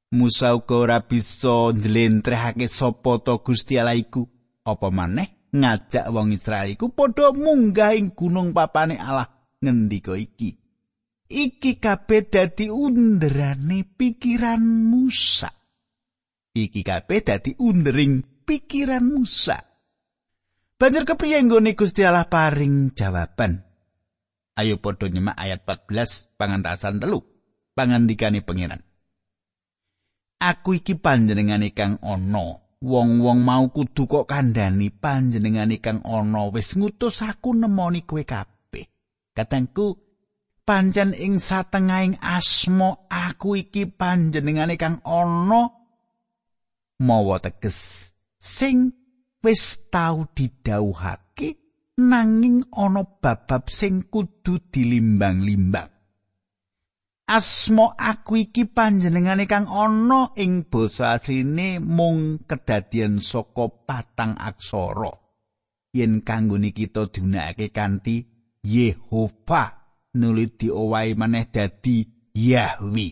Musa 0.07 0.55
uga 0.55 0.75
ora 0.87 0.97
bisa 1.03 1.75
njlentrehake 1.75 2.71
sapa 2.71 3.19
to 3.19 3.43
Gusti 3.43 3.75
Allah 3.75 3.99
iku. 3.99 4.23
Apa 4.63 4.87
maneh 4.87 5.51
ngajak 5.51 6.07
wong 6.11 6.31
Israel 6.31 6.71
iku 6.71 6.91
padha 6.91 7.35
munggah 7.35 7.95
ing 7.95 8.15
gunung 8.15 8.55
papane 8.55 8.95
Allah 8.95 9.27
ngendika 9.59 10.15
iki. 10.15 10.55
Iki 11.27 11.83
kabeh 11.83 12.31
dadi 12.31 12.71
underane 12.71 13.83
pikiran 13.83 14.63
Musa. 14.63 15.51
Iki 16.55 16.81
kabeh 16.87 17.19
dadi 17.19 17.51
undering 17.59 18.47
pikiran 18.47 19.03
Musa. 19.03 19.59
Banjur 20.79 21.03
kepiye 21.03 21.43
nggone 21.43 21.75
Gusti 21.75 22.07
Allah 22.07 22.31
paring 22.31 22.95
jawaban? 22.95 23.59
Ayo 24.55 24.79
padha 24.79 25.11
nyemak 25.11 25.35
ayat 25.35 25.67
14 25.67 26.39
pangantasan 26.39 27.03
telu. 27.03 27.27
Pangandikane 27.75 28.39
pangeran. 28.39 28.86
Aku 30.37 30.77
iki 30.77 30.93
panjenengane 30.93 31.73
kang 31.73 31.97
ana. 32.05 32.61
Wong-wong 32.77 33.41
mau 33.41 33.73
kudu 33.73 34.05
kok 34.05 34.29
kandhani 34.29 34.93
panjenengane 34.93 35.81
kang 35.81 36.05
ana 36.05 36.53
wis 36.53 36.77
ngutus 36.77 37.25
aku 37.25 37.57
nemoni 37.57 38.05
kowe 38.05 38.21
kabeh. 38.21 38.85
Katengku 39.33 39.97
pancen 40.61 41.17
ing 41.17 41.41
satengahing 41.41 42.21
asma 42.21 43.09
aku 43.09 43.57
iki 43.57 43.89
panjenengane 43.89 44.77
kang 44.77 45.01
ana 45.01 45.73
mawa 47.01 47.41
teges 47.41 48.13
sing 48.37 48.93
wis 49.41 49.89
tau 49.89 50.29
didhawuhake 50.37 51.57
nanging 51.97 52.61
ana 52.77 53.01
babab 53.01 53.73
sing 53.73 54.05
kudu 54.05 54.69
dilimbang-limbang. 54.69 55.96
Asma 57.27 57.91
aku 57.99 58.39
iki 58.47 58.71
panjenengane 58.71 59.51
kang 59.51 59.67
ana 59.67 60.31
ing 60.39 60.71
basa 60.71 61.19
asline 61.19 61.83
mung 61.83 62.47
kedadian 62.47 63.19
saka 63.19 63.67
patang 63.83 64.39
aksara. 64.39 65.11
Yen 65.91 66.23
kanggone 66.23 66.71
kita 66.71 67.11
dunake 67.11 67.75
kanthi 67.75 68.23
Yehova 68.63 69.75
nuli 70.15 70.55
diowahi 70.55 71.19
maneh 71.19 71.51
dadi 71.51 72.07
Yahwi. 72.31 73.07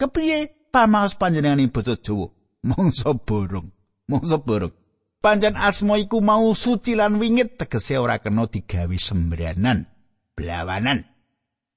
Kepiye 0.00 0.72
pamaos 0.72 1.20
panjenengane 1.20 1.68
basa 1.68 2.00
Jawa? 2.00 2.32
Mongso 2.68 3.12
borong. 3.20 3.68
mongso 4.12 4.44
buruk. 4.44 4.74
Panjen 5.22 5.54
asma 5.54 5.96
iku 6.02 6.18
mau 6.18 6.50
suci 6.52 6.98
lan 6.98 7.16
wingit 7.22 7.54
tegese 7.54 7.94
ora 7.94 8.18
kena 8.18 8.50
digawe 8.50 8.96
sembranan, 8.98 9.86
blawanan. 10.34 11.11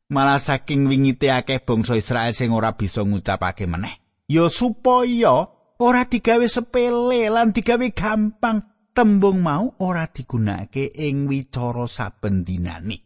Malah 0.05 0.37
saking 0.37 0.85
wingite 0.85 1.33
akeh 1.33 1.65
bangsa 1.65 1.97
Israel 1.97 2.29
sing 2.29 2.53
ora 2.53 2.77
bisa 2.77 3.01
ngucapake 3.01 3.65
meneh. 3.65 4.25
Ya 4.29 4.53
supaya 4.53 5.49
ora 5.81 6.05
digawe 6.05 6.45
sepele 6.45 7.29
lan 7.33 7.49
digawe 7.49 7.89
gampang, 7.89 8.91
tembung 8.93 9.41
mau 9.41 9.73
ora 9.81 10.05
digunakake 10.05 10.93
ing 10.93 11.25
wicara 11.25 11.89
saben 11.89 12.45
dinane. 12.45 13.01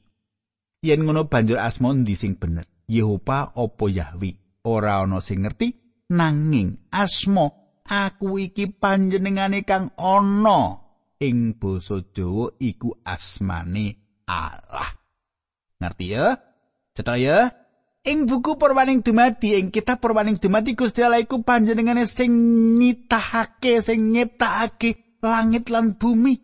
Yen 0.84 1.08
ngono 1.08 1.32
banjur 1.32 1.60
asma 1.60 1.96
ndi 1.96 2.20
sing 2.20 2.36
bener? 2.36 2.68
Yehova 2.88 3.56
apa 3.56 3.86
Yahwi? 3.88 4.63
Ora 4.68 5.00
ana 5.00 5.24
sing 5.24 5.44
ngerti 5.44 5.72
nanging 6.12 6.91
asma 6.91 7.48
aku 7.88 8.44
iki 8.44 8.75
panjenengane 8.75 9.63
kang 9.63 9.96
ana 9.96 10.84
ing 11.20 11.56
basa 11.56 12.03
Jawa 12.12 12.60
iku 12.60 12.91
asmane 13.08 14.20
Allah. 14.27 14.91
Ngerti 15.79 16.06
ya? 16.12 16.49
Cetha 17.00 17.15
ya? 17.15 17.48
Ing 18.03 18.27
buku 18.27 18.60
Perwaning 18.60 19.00
Dumadi 19.00 19.56
ing 19.56 19.72
kitab 19.72 20.03
Perwaning 20.03 20.36
Dumadi 20.36 20.75
Gusti 20.75 21.00
Allah 21.00 21.24
iku 21.24 21.48
panjenengane 21.48 22.03
sing 22.03 22.27
nitahake 22.75 23.79
sing 23.79 24.12
nyiptakake 24.12 25.24
langit 25.24 25.72
lan 25.72 25.96
bumi. 25.96 26.36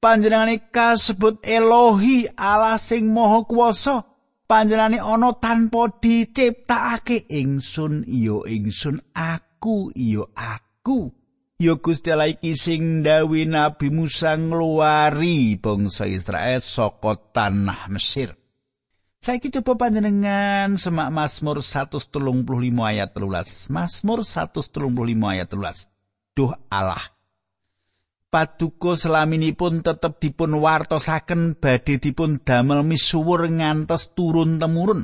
Panjenengane 0.00 0.72
kasebut 0.72 1.44
Elohi 1.44 2.24
Allah 2.32 2.80
sing 2.80 3.12
Maha 3.12 3.44
Kuwasa. 3.44 4.08
Panjenengane 4.48 4.96
ana 4.96 5.36
tanpa 5.36 5.92
diciptakake 6.00 7.28
ingsun 7.28 8.08
iya 8.08 8.40
ingsun 8.48 9.04
aku 9.12 9.92
iya 9.92 10.24
aku 10.32 11.12
Ya 11.56 11.76
Gusti 11.76 12.12
Allah 12.12 12.32
iki 12.32 12.52
sing 12.52 13.00
dawuh 13.00 13.48
Nabi 13.48 13.88
Musa 13.88 14.36
ngluwari 14.36 15.56
bangsa 15.56 16.04
Israel 16.04 16.60
saka 16.60 17.16
tanah 17.32 17.88
Mesir. 17.88 18.45
Saiki 19.26 19.50
coba 19.50 19.74
panjenengan 19.74 20.78
semak 20.78 21.10
Mazmur 21.10 21.58
135 21.58 22.14
ayat 22.78 23.10
13. 23.10 23.74
Mazmur 23.74 24.22
135 24.22 24.78
ayat 25.18 25.50
13. 25.50 25.90
Duh 26.38 26.54
Allah. 26.70 27.10
Paduka 28.30 28.94
selaminipun 28.94 29.82
tetep 29.82 30.22
dipun 30.22 30.62
wartosaken 30.62 31.58
badhe 31.58 31.98
dipun 31.98 32.38
damel 32.38 32.86
misuwur 32.86 33.50
ngantos 33.50 34.14
turun 34.14 34.62
temurun. 34.62 35.02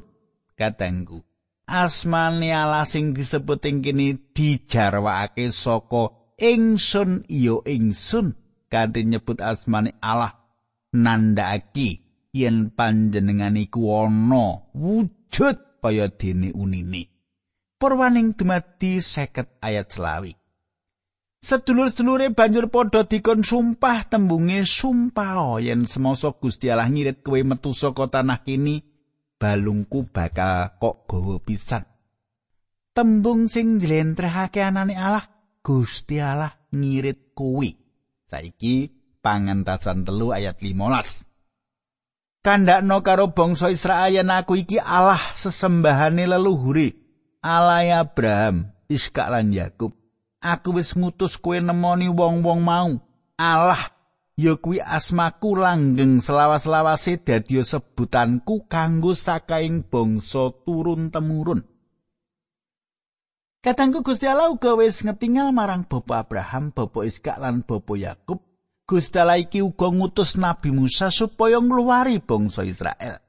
Katengku. 0.54 1.26
Asmane 1.66 2.54
Allah 2.54 2.86
sing 2.86 3.18
disebut 3.18 3.58
ing 3.66 3.82
kene 3.82 4.22
dijarwakake 4.30 5.50
saka 5.50 6.14
ingsun 6.38 7.26
iya 7.26 7.58
ingsun 7.66 8.38
kanthi 8.70 9.02
nyebut 9.02 9.42
asmane 9.42 9.98
Allah 9.98 10.38
nandhaki 10.94 12.01
yen 12.32 12.72
panjenengan 12.72 13.60
iku 13.60 14.08
ana 14.08 14.72
wujud 14.72 15.56
kaya 15.84 16.08
dene 16.08 16.48
unine 16.56 17.12
Purwaning 17.76 18.32
dumadi 18.32 19.04
50 19.04 19.60
ayat 19.60 19.92
selawi 19.92 20.32
Sedulur-sedulure 21.42 22.30
banjur 22.32 22.70
padha 22.70 23.02
dikon 23.04 23.42
sumpah 23.44 24.06
tembunge 24.08 24.64
sumpah 24.64 25.60
yen 25.60 25.84
semasa 25.84 26.32
Gusti 26.32 26.72
Allah 26.72 26.88
ngirit 26.88 27.20
kowe 27.20 27.42
metu 27.44 27.74
saka 27.76 28.08
tanah 28.08 28.40
kini 28.46 28.80
balungku 29.36 30.08
bakal 30.08 30.78
kok 30.80 31.04
gawa 31.10 31.36
pisan 31.42 31.84
Tembung 32.92 33.48
sing 33.48 33.80
njlentrehake 33.80 34.60
anane 34.60 34.92
Allah 34.92 35.24
Gusti 35.64 36.20
Allah 36.20 36.52
ngirit 36.76 37.32
kuwi. 37.32 37.72
Saiki 38.28 38.92
pangentasan 39.24 40.04
telu 40.04 40.36
ayat 40.36 40.60
15. 40.60 41.31
Kandakno 42.42 43.06
karo 43.06 43.30
bangsa 43.30 43.70
Israel 43.70 44.26
aku 44.26 44.58
iki 44.58 44.74
Allah 44.82 45.22
sesembahane 45.38 46.26
leluhure. 46.26 46.98
Allah 47.38 48.02
Abraham, 48.02 48.66
Iskak 48.90 49.30
lan 49.30 49.54
Yakub. 49.54 49.94
Aku 50.42 50.74
wis 50.74 50.98
ngutus 50.98 51.38
kowe 51.38 51.54
nemoni 51.54 52.10
wong-wong 52.10 52.66
mau. 52.66 52.98
Allah 53.38 53.94
ya 54.34 54.58
kuwi 54.58 54.82
asmaku 54.82 55.54
langgeng 55.54 56.18
selawas-lawase 56.18 57.22
dadi 57.22 57.62
sebutanku 57.62 58.66
kanggo 58.66 59.14
sakaing 59.14 59.86
bangsa 59.86 60.50
turun 60.66 61.14
temurun. 61.14 61.62
Katangku 63.62 64.02
Gusti 64.02 64.26
Allah 64.26 64.50
uga 64.50 64.74
wis 64.74 65.06
ngetingal 65.06 65.54
marang 65.54 65.86
Bapak 65.86 66.26
Abraham, 66.26 66.74
Bapak 66.74 67.06
Iskak 67.06 67.38
lan 67.38 67.62
Bapak 67.62 67.94
Yakub. 67.94 68.42
Gusti 68.82 69.16
Allah 69.16 69.38
iki 69.38 69.62
uga 69.62 69.88
ngutus 69.88 70.36
Nabi 70.36 70.74
Musa 70.74 71.08
supaya 71.08 71.62
ngluwari 71.62 72.18
bangsa 72.18 72.66
Israel. 72.66 73.22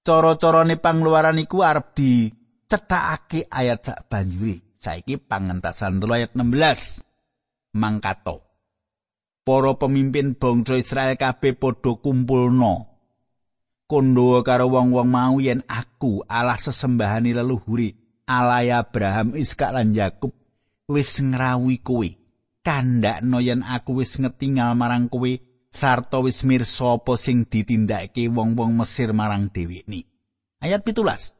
Cara-carane 0.00 0.80
pangluaran 0.80 1.36
iku 1.36 1.60
arep 1.60 1.92
dicethakake 1.92 3.46
ayat 3.52 3.80
sak 3.84 4.08
banjuri. 4.08 4.58
Saiki 4.80 5.20
pangentasan 5.20 6.00
3 6.00 6.16
ayat 6.16 6.32
16. 6.32 7.76
Mangkato. 7.76 8.48
Para 9.44 9.76
pemimpin 9.76 10.40
bangsa 10.40 10.80
Israel 10.80 11.20
kabeh 11.20 11.52
padha 11.52 12.00
kumpulno. 12.00 12.88
Kondo 13.84 14.40
karo 14.46 14.70
wong-wong 14.70 15.08
mau 15.10 15.36
yen 15.42 15.60
aku 15.66 16.24
Allah 16.24 16.56
sesembahane 16.56 17.34
leluhure 17.34 17.98
alai 18.30 18.70
Abraham, 18.70 19.34
Iskak 19.34 19.74
lan 19.74 19.90
Yakub 19.90 20.30
wis 20.86 21.18
ngrawuhi 21.18 21.82
kowe. 21.82 22.19
Kandakno 22.70 23.42
yen 23.42 23.66
aku 23.66 23.98
wis 23.98 24.14
ngetingal 24.14 24.78
marang 24.78 25.10
kowe 25.10 25.26
sarta 25.74 26.22
wis 26.22 26.46
mirsa 26.46 27.02
apa 27.02 27.18
sing 27.18 27.42
ditindakake 27.42 28.30
wong-wong 28.30 28.78
Mesir 28.78 29.10
marang 29.10 29.50
dhewekne. 29.50 30.06
Ayat 30.62 30.86
17. 30.86 31.34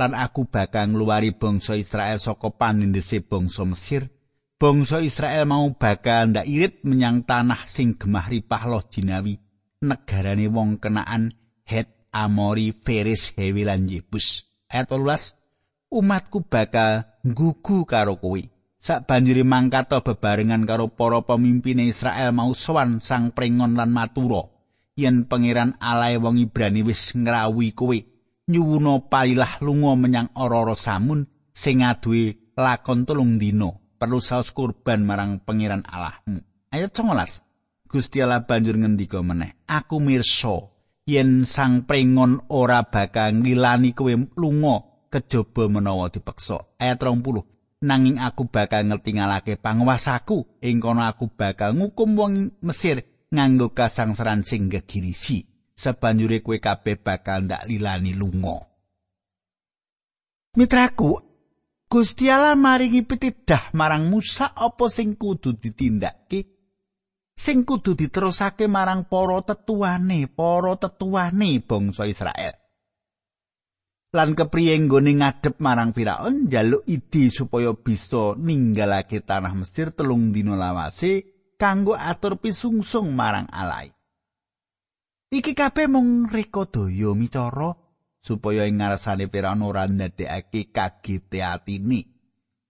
Lan 0.00 0.16
aku 0.16 0.48
bakal 0.48 0.88
ngluwari 0.88 1.36
bangsa 1.36 1.76
Israel 1.76 2.16
saka 2.16 2.48
panindese 2.56 3.20
bangsa 3.20 3.68
Mesir. 3.68 4.08
Bangsa 4.56 5.04
Israel 5.04 5.44
mau 5.44 5.68
bakal 5.76 6.32
ndak 6.32 6.48
irit 6.48 6.80
menyang 6.88 7.28
tanah 7.28 7.68
sing 7.68 8.00
gemah 8.00 8.32
ripah 8.32 8.64
loh 8.64 8.80
jinawi. 8.88 9.36
Negarane 9.84 10.48
wong 10.48 10.80
kenaan 10.80 11.36
Het 11.68 12.08
Amori, 12.16 12.72
Feris, 12.72 13.36
Hewi 13.36 13.68
lan 13.68 13.92
Yebus. 13.92 14.48
Ayat 14.72 14.88
18. 14.88 15.36
umatku 15.92 16.48
bakal 16.48 17.04
nggugu 17.20 17.84
karo 17.84 18.16
kowe. 18.16 18.40
Sak 18.82 19.06
banjuri 19.06 19.46
mangkata 19.46 20.02
bebarengan 20.02 20.66
karo 20.66 20.90
para 20.90 21.22
pemimpin 21.22 21.78
Israel 21.86 22.34
mau 22.34 22.50
sowan 22.50 22.98
sang 22.98 23.30
prengon 23.30 23.78
lan 23.78 23.94
matura. 23.94 24.50
Yen 24.98 25.30
pangeran 25.30 25.78
alae 25.78 26.18
wong 26.18 26.42
Ibrani 26.42 26.82
wis 26.82 27.14
ngrawuhi 27.14 27.78
kowe, 27.78 27.94
nyuwuna 28.50 29.06
palilah 29.06 29.62
lunga 29.62 29.94
menyang 29.94 30.34
ora-ora 30.34 30.74
samun 30.74 31.30
sing 31.54 31.86
ngaduwe 31.86 32.58
lakon 32.58 33.06
telung 33.06 33.38
dina. 33.38 33.70
Perlu 33.70 34.18
saus 34.18 34.50
kurban 34.50 35.06
marang 35.06 35.38
pangeran 35.46 35.86
Allahmu. 35.86 36.42
Ayat 36.74 36.90
19. 36.90 37.86
Gusti 37.86 38.18
Allah 38.18 38.42
banjur 38.42 38.74
ngendika 38.82 39.22
meneh, 39.22 39.62
"Aku 39.70 40.02
mirsa 40.02 40.58
yen 41.06 41.46
sang 41.46 41.86
prengon 41.86 42.50
ora 42.50 42.82
bakal 42.82 43.30
ngilani 43.46 43.94
kowe 43.94 44.10
lunga 44.34 45.06
kejaba 45.06 45.70
menawa 45.70 46.10
dipeksa. 46.10 46.58
Ayat 46.82 46.98
20. 46.98 47.51
Nanging 47.82 48.22
aku 48.22 48.46
bakal 48.46 48.86
ngertingalake 48.86 49.58
panguwasaku 49.58 50.62
ing 50.62 50.78
kono 50.78 51.02
aku 51.02 51.34
bakal 51.34 51.74
ngukum 51.74 52.14
wong 52.14 52.32
Mesir 52.62 53.26
nganggo 53.34 53.74
kasangsaran 53.74 54.46
sing 54.46 54.70
gegirisi. 54.70 55.42
Sebanjure 55.74 56.46
kowe 56.46 56.62
kabeh 56.62 57.02
bakal 57.02 57.50
ndak 57.50 57.66
lilani 57.66 58.14
lunga. 58.14 58.70
Mitraku, 60.54 61.18
Gusti 61.90 62.30
Allah 62.30 62.54
maringi 62.54 63.02
pitidah 63.02 63.74
marang 63.74 64.06
Musa 64.06 64.54
apa 64.54 64.86
sing 64.86 65.18
kudu 65.18 65.58
ditindakake 65.58 66.52
sing 67.34 67.66
kudu 67.66 67.98
diterusake 67.98 68.70
marang 68.70 69.10
para 69.10 69.42
tetuane, 69.42 70.30
para 70.30 70.78
tetuane 70.78 71.58
bangsa 71.58 72.06
Israel. 72.06 72.61
Lan 74.12 74.36
kepriye 74.36 74.76
nggone 74.76 75.24
ngadep 75.24 75.56
marang 75.64 75.96
Firaun 75.96 76.46
njaluk 76.46 76.84
ide 76.84 77.32
supaya 77.32 77.72
bisa 77.72 78.36
ninggalake 78.36 79.24
tanah 79.24 79.56
Mesir 79.56 79.96
telung 79.96 80.36
dina 80.36 80.52
lawase 80.52 81.24
kanggo 81.56 81.96
atur 81.96 82.36
pisungsung 82.36 83.16
marang 83.16 83.48
alai. 83.48 83.88
Iki 85.32 85.56
kabeh 85.56 85.88
mung 85.88 86.28
reka 86.28 86.68
daya 86.68 87.16
micara 87.16 87.72
supaya 88.20 88.68
ing 88.68 88.84
ngarsane 88.84 89.32
Firaun 89.32 89.64
ora 89.64 89.88
ndadekake 89.88 90.68
kagete 90.68 91.40
atine. 91.40 92.12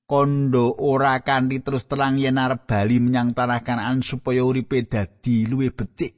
Kondo 0.07 0.79
ora 0.79 1.27
kanthi 1.27 1.59
terus 1.59 1.91
terang 1.91 2.23
yen 2.23 2.39
arep 2.39 2.71
bali 2.71 3.03
menyang 3.03 3.35
tanah 3.35 3.65
Kanaan 3.67 4.05
supaya 4.05 4.47
uripe 4.47 4.87
dadi 4.87 5.51
luwih 5.51 5.75
becik. 5.75 6.15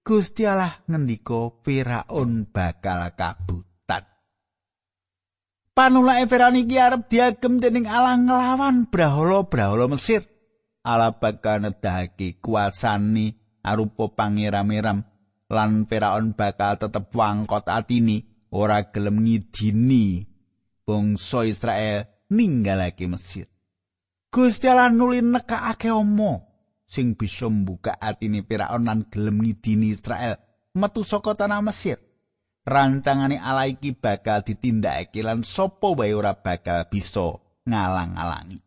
Gusti 0.00 0.48
Allah 0.48 0.80
ngendika 0.88 1.60
Firaun 1.60 2.48
bakal 2.48 3.12
kabut. 3.18 3.71
Panulake 5.72 6.28
Firaun 6.28 6.60
iki 6.60 6.76
arep 6.76 7.08
diagem 7.08 7.56
dening 7.56 7.88
Allah 7.88 8.20
nglawan 8.20 8.92
brahala-brahala 8.92 9.88
Mesir. 9.88 10.20
Allah 10.84 11.16
bakal 11.16 11.64
nedahake 11.64 12.36
kuasani 12.44 13.32
arupa 13.64 14.12
pangeram-eram 14.12 15.00
lan 15.48 15.88
Firaun 15.88 16.36
bakal 16.36 16.76
tetep 16.76 17.08
wangkot 17.16 17.72
atini 17.72 18.20
ora 18.52 18.84
gelem 18.92 19.24
ngidini 19.24 20.28
bangsa 20.84 21.48
Israel 21.48 22.04
ninggalake 22.28 23.08
Mesir. 23.08 23.48
Gusti 24.28 24.68
Allah 24.68 24.92
nuli 24.92 25.24
nekake 25.24 25.88
omo 25.88 26.52
sing 26.84 27.16
bisa 27.16 27.48
mbuka 27.48 27.96
atine 27.96 28.44
Firaun 28.44 28.84
lan 28.84 29.08
gelem 29.08 29.40
ngidini 29.40 29.88
Israel 29.88 30.36
metu 30.76 31.00
saka 31.00 31.32
tanah 31.32 31.64
Mesir. 31.64 31.96
Rancangane 32.62 33.42
ala 33.42 33.66
iki 33.66 33.94
bakal 33.94 34.46
ditindakake 34.46 35.22
lan 35.22 35.42
sapa 35.42 35.94
wae 35.94 36.14
ora 36.14 36.38
bakal 36.38 36.86
bisa 36.86 37.42
ngalang-alangi. 37.66 38.62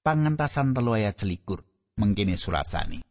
Pangentasan 0.00 0.74
telu 0.74 0.96
ayat 0.96 1.20
selikur 1.20 1.62
mengkini 2.00 2.34
surasani. 2.34 3.04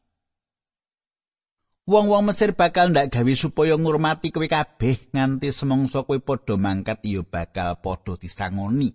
Wong-wong 1.90 2.30
Mesir 2.30 2.54
bakal 2.54 2.94
ndak 2.94 3.10
gawe 3.10 3.34
supaya 3.34 3.74
ngurmati 3.74 4.30
kowe 4.30 4.46
kabeh 4.46 5.10
nganti 5.10 5.50
semongso 5.50 6.06
kowe 6.06 6.22
padha 6.22 6.54
mangkat 6.54 7.02
ya 7.02 7.26
bakal 7.26 7.82
padha 7.82 8.14
disangoni. 8.14 8.94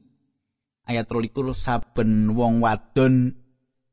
Ayat 0.84 1.10
23 1.10 1.56
saben 1.56 2.36
wong 2.36 2.62
wadon 2.62 3.34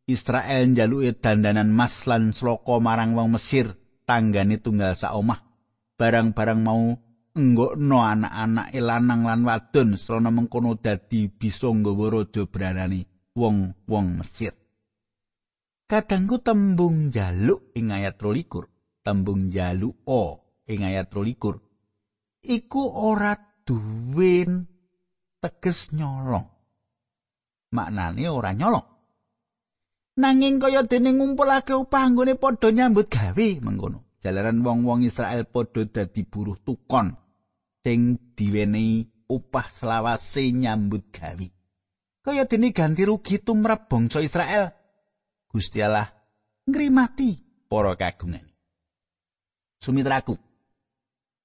Israel 0.06 0.69
njaluke 0.69 1.17
dandanan 1.17 1.71
mas 1.71 2.04
lan 2.06 2.36
sloka 2.36 2.77
marang 2.77 3.15
wong 3.17 3.34
Mesir 3.34 3.73
tanggane 4.06 4.60
tunggal 4.60 4.93
sak 4.93 5.15
omah 5.15 5.50
barang-barang 6.01 6.61
mau 6.65 6.97
enggokno 7.37 8.01
anak-anak 8.01 8.73
lanang 8.73 9.21
lan 9.21 9.45
wadon 9.45 10.01
srana 10.01 10.33
mengkono 10.33 10.73
dadi 10.73 11.29
bisa 11.29 11.69
nggawa 11.69 12.09
raja 12.09 12.49
branani 12.49 13.05
wong-wong 13.37 14.17
Mesir. 14.17 14.57
Kadangku 15.85 16.41
tembung 16.41 17.13
jaluk 17.13 17.69
ing 17.77 17.93
ayat 17.93 18.17
23, 18.17 19.05
tembung 19.05 19.53
jaluk 19.53 20.01
o 20.09 20.41
ing 20.65 20.81
ayat 20.81 21.05
23 21.13 22.49
iku 22.49 22.81
ora 22.81 23.37
duwe 23.61 24.41
teges 25.37 25.93
nyolong. 25.93 26.49
Maknane 27.77 28.25
ora 28.25 28.57
nyolong. 28.57 28.87
Nanging 30.17 30.57
kaya 30.57 30.81
dene 30.83 31.13
ngumpulake 31.13 31.77
upah 31.77 32.09
padha 32.41 32.67
nyambut 32.73 33.07
gawe 33.07 33.47
mengkono. 33.61 34.11
Jalaran 34.21 34.62
wong-wong 34.62 35.01
Israel 35.01 35.49
padha 35.49 35.81
dadi 35.89 36.21
buruh 36.21 36.62
tukon 36.62 37.17
sing 37.81 38.34
diwenehi 38.38 39.25
upah 39.25 39.67
selawase 39.73 40.53
nyambut 40.53 41.10
gawe. 41.10 41.47
Kaya 42.21 42.45
dene 42.45 42.69
ganti 42.69 43.01
rugi 43.01 43.41
tumrap 43.41 43.89
bangsa 43.89 44.21
Israel 44.21 44.69
Gusti 45.49 45.81
Allah 45.81 46.05
ngrimati 46.69 47.65
para 47.65 47.97
kagungan. 47.97 48.45
Sumitraku. 49.81 50.38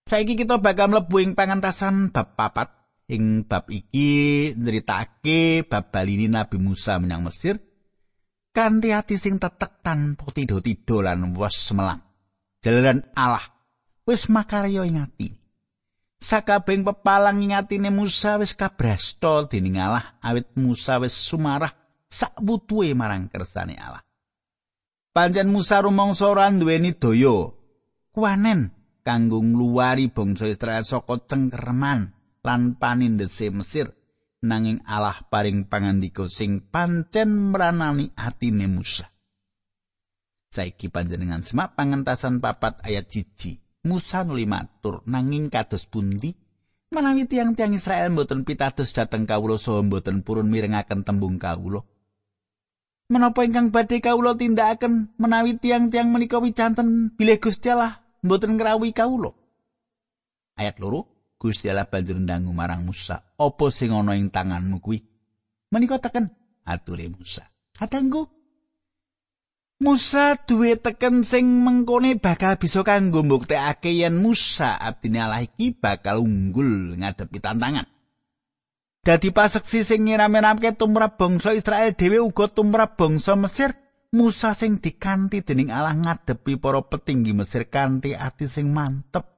Saiki 0.07 0.39
kita 0.39 0.61
bakal 0.61 0.93
mlebu 0.93 1.17
ing 1.25 1.33
pangantasan 1.33 2.15
bab 2.15 2.39
papat. 2.39 2.71
Ing 3.07 3.47
bab 3.47 3.71
iki 3.71 4.51
nyeritake 4.59 5.63
bab 5.65 5.95
balini 5.95 6.27
Nabi 6.27 6.59
Musa 6.59 6.99
menyang 6.99 7.23
Mesir 7.23 7.55
kanthi 8.51 8.91
ati 8.91 9.15
sing 9.15 9.39
tetek 9.39 9.79
tanpa 9.85 10.27
tido-tido 10.35 11.07
lan 11.07 11.31
wes 11.39 11.55
semelang. 11.55 12.06
Jalaran 12.67 13.07
Allah 13.15 13.47
wis 14.11 14.27
makarya 14.27 14.83
ing 14.83 14.99
ati. 14.99 15.31
Sakabeng 16.19 16.83
pepalang 16.83 17.39
ing 17.39 17.55
atine 17.55 17.95
Musa 17.95 18.43
wis 18.43 18.59
kabrasta 18.59 19.47
dening 19.47 19.79
Allah 19.79 20.19
awit 20.19 20.51
Musa 20.59 20.99
wis 20.99 21.15
sumarah 21.15 21.71
sak 22.11 22.43
butuhe 22.43 22.91
marang 22.99 23.31
kersane 23.31 23.79
Allah. 23.79 24.03
Pancen 25.15 25.55
Musa 25.55 25.79
rumangsa 25.79 26.27
ora 26.27 26.51
duweni 26.51 26.99
daya 26.99 27.55
kuwanen 28.11 28.75
kanggo 29.07 29.39
ngluwari 29.39 30.11
bangsa 30.11 30.51
Israel 30.51 30.83
saka 30.83 31.23
cengkereman 31.23 32.19
lan 32.43 32.75
panindese 32.83 33.47
Mesir 33.55 33.95
nanging 34.43 34.83
Allah 34.91 35.23
paring 35.31 35.71
pangandika 35.71 36.27
sing 36.27 36.67
pancen 36.67 37.55
meranani 37.55 38.11
atine 38.19 38.67
Musa. 38.67 39.07
Saiki 40.57 40.89
panjenengan 40.89 41.45
semak 41.45 41.77
pangentasan 41.77 42.41
papat 42.41 42.81
ayat 42.81 43.13
jiji. 43.13 43.61
Musa 43.85 44.25
nuli 44.25 44.49
matur 44.49 45.05
nanging 45.05 45.53
kados 45.53 45.85
pundi 45.85 46.33
menawi 46.97 47.29
tiang-tiang 47.29 47.77
Israel 47.77 48.09
mboten 48.17 48.49
pitados 48.49 48.97
dhateng 48.97 49.29
kawula 49.29 49.61
saha 49.61 49.85
mboten 49.85 50.25
purun 50.25 50.49
mirengaken 50.49 51.05
tembung 51.05 51.37
kawula. 51.37 51.85
Menapa 53.13 53.45
ingkang 53.45 53.69
badhe 53.69 54.01
kawula 54.01 54.33
tindakaken 54.33 55.13
menawi 55.21 55.61
tiang-tiang 55.61 56.09
menika 56.09 56.41
wicanten 56.41 57.13
bilih 57.15 57.37
Gusti 57.37 57.69
Allah 57.69 58.01
mboten 58.25 58.57
ngrawuhi 58.57 58.97
kawula? 58.97 59.37
Ayat 60.57 60.81
loro, 60.81 61.05
Gusti 61.37 61.69
Allah 61.69 61.85
banjur 61.85 62.17
ndangu 62.17 62.51
marang 62.57 62.81
Musa, 62.81 63.21
"Apa 63.37 63.69
sing 63.69 63.93
ana 63.93 64.17
ing 64.17 64.33
tanganmu 64.33 64.81
kuwi?" 64.81 65.05
Menika 65.69 66.01
teken 66.01 66.33
ature 66.65 67.13
Musa. 67.13 67.45
Katanggu 67.77 68.36
Musa 69.77 70.41
duwe 70.41 70.81
teken 70.81 71.21
sing 71.21 71.45
mengkone 71.61 72.17
bakal 72.17 72.57
bisa 72.57 72.81
kanggo 72.81 73.21
mbuktekake 73.21 73.93
yen 73.93 74.17
Musa 74.17 74.73
abdine 74.73 75.21
Allah 75.21 75.45
iki 75.45 75.77
bakal 75.77 76.25
unggul 76.25 76.97
ngadepi 76.97 77.37
tantangan. 77.45 77.85
dadi 79.05 79.31
paseksi 79.31 79.85
sing 79.85 80.09
ngirameramke 80.09 80.73
tumrap 80.81 81.21
bangsa 81.21 81.53
Israel 81.53 81.93
dhewe 81.93 82.25
uga 82.25 82.49
tumrap 82.49 82.97
bangsa 82.97 83.37
Mesir 83.37 83.77
Musa 84.17 84.57
sing 84.57 84.81
dikanthi 84.81 85.45
dening 85.45 85.69
Allah 85.69 85.93
ngadepi 85.93 86.57
para 86.57 86.81
petinggi 86.81 87.37
Mesir 87.37 87.69
kanthi 87.69 88.17
ati 88.17 88.49
sing 88.49 88.73
mantep. 88.73 89.29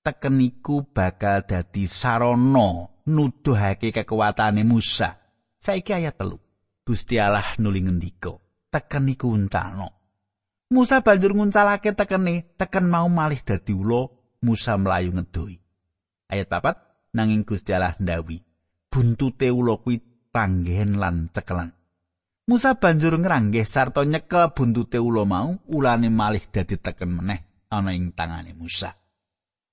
Tekeniku 0.00 0.88
bakal 0.96 1.44
dadi 1.44 1.84
sarana 1.86 2.88
nuduhake 3.04 3.92
kekuatane 3.92 4.64
Musa. 4.64 5.20
Saiki 5.60 5.92
ayat 5.92 6.16
telu. 6.16 6.40
Gusti 6.82 7.20
Allah 7.22 7.54
nuli 7.62 7.86
ngendika 7.86 8.41
tekeniku 8.72 9.28
uncalno 9.28 10.00
Musa 10.72 11.04
banjur 11.04 11.36
nguncalake 11.36 11.92
tekene 11.92 12.56
teken 12.56 12.88
mau 12.88 13.04
malih 13.12 13.44
dadi 13.44 13.76
ula 13.76 14.08
Musa 14.40 14.80
mlayu 14.80 15.12
ngedoi 15.12 15.60
ayat 16.32 16.48
papat 16.48 16.80
nanging 17.12 17.44
Gusti 17.44 17.76
Allah 17.76 17.92
ndawi 18.00 18.40
buntute 18.92 19.48
ula 19.48 19.80
kuwi 19.80 20.28
tanggen 20.32 21.00
lan 21.00 21.32
cekelan. 21.32 21.72
Musa 22.44 22.76
banjur 22.76 23.16
ngranggeh 23.16 23.64
sarta 23.64 24.04
nyekel 24.04 24.52
buntute 24.52 25.00
ula 25.00 25.24
mau, 25.24 25.56
ulane 25.72 26.12
malih 26.12 26.44
dadi 26.52 26.76
teken 26.76 27.22
meneh 27.22 27.40
ana 27.72 27.96
ing 27.96 28.12
tangane 28.12 28.52
Musa. 28.52 28.92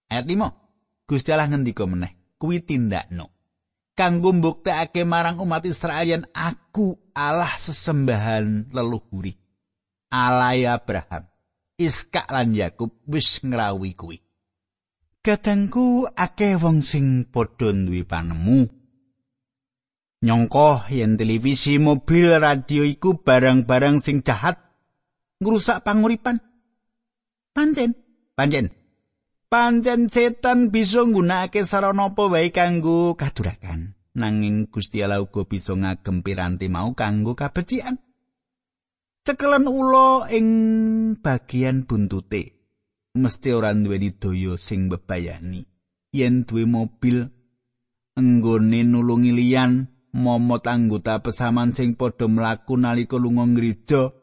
Ayat 0.08 0.26
5. 0.26 1.10
Gusti 1.10 1.30
Allah 1.34 1.50
ngendika 1.50 1.84
meneh, 1.90 2.38
kuwi 2.40 2.62
tindakno. 2.64 3.34
Kanggo 4.00 4.32
mbuktekake 4.32 5.04
marang 5.04 5.44
umat 5.44 5.68
Israel 5.68 6.08
yen 6.08 6.24
aku 6.32 6.96
Allah 7.12 7.52
sesembahan 7.60 8.72
leluhuri. 8.72 9.36
Allah 10.08 10.80
Abraham, 10.80 11.28
Iskak 11.76 12.32
lan 12.32 12.56
Yakub 12.56 12.96
wis 13.12 13.44
ngrawuhi 13.44 14.00
kuwi. 14.00 14.18
Kadangku 15.20 16.08
akeh 16.16 16.56
wong 16.56 16.80
sing 16.80 17.28
padha 17.28 17.76
duwe 17.76 18.08
panemu 18.08 18.72
Nyongko 20.24 20.88
yen 20.96 21.20
televisi, 21.20 21.76
mobil, 21.76 22.40
radio 22.40 22.88
iku 22.88 23.20
barang-barang 23.20 24.00
sing 24.00 24.24
jahat 24.24 24.60
ngrusak 25.44 25.84
panguripan. 25.84 26.40
Pancen, 27.52 27.96
pancen. 28.36 28.79
Pancen 29.50 30.14
setan 30.14 30.70
bisa 30.70 31.02
nggunakake 31.02 31.66
sarana 31.66 32.14
apa 32.14 32.30
wae 32.30 32.54
kanggo 32.54 33.18
kadurakan. 33.18 33.98
Nanging 34.14 34.70
Gusti 34.70 35.02
Allah 35.02 35.26
uga 35.26 35.42
bisa 35.50 35.74
ngagem 35.74 36.22
piranti 36.22 36.70
mau 36.70 36.94
kanggo 36.94 37.34
kabecikan. 37.34 37.98
Cekelen 39.26 39.66
ula 39.66 40.30
ing 40.30 40.48
bagian 41.18 41.90
buntute 41.90 42.62
mesti 43.18 43.50
ora 43.50 43.74
duweni 43.74 44.14
daya 44.22 44.54
sing 44.54 44.86
bebayani. 44.86 45.66
Yen 46.14 46.46
duwe 46.46 46.70
mobil 46.70 47.26
enggone 48.22 48.86
nulungi 48.86 49.34
liyan 49.34 49.90
momot 50.14 50.70
anggota 50.70 51.26
pesaman 51.26 51.74
sing 51.74 51.98
padha 51.98 52.30
mlaku 52.30 52.78
nalika 52.78 53.18
lunga 53.18 53.50
gereja 53.50 54.14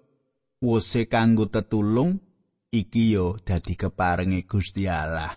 wose 0.62 1.10
kanggo 1.10 1.50
tetulung 1.50 2.25
iki 2.82 3.16
yo 3.16 3.40
dadi 3.40 3.72
keparenge 3.72 4.44
Gusti 4.44 4.84
Allah. 4.84 5.32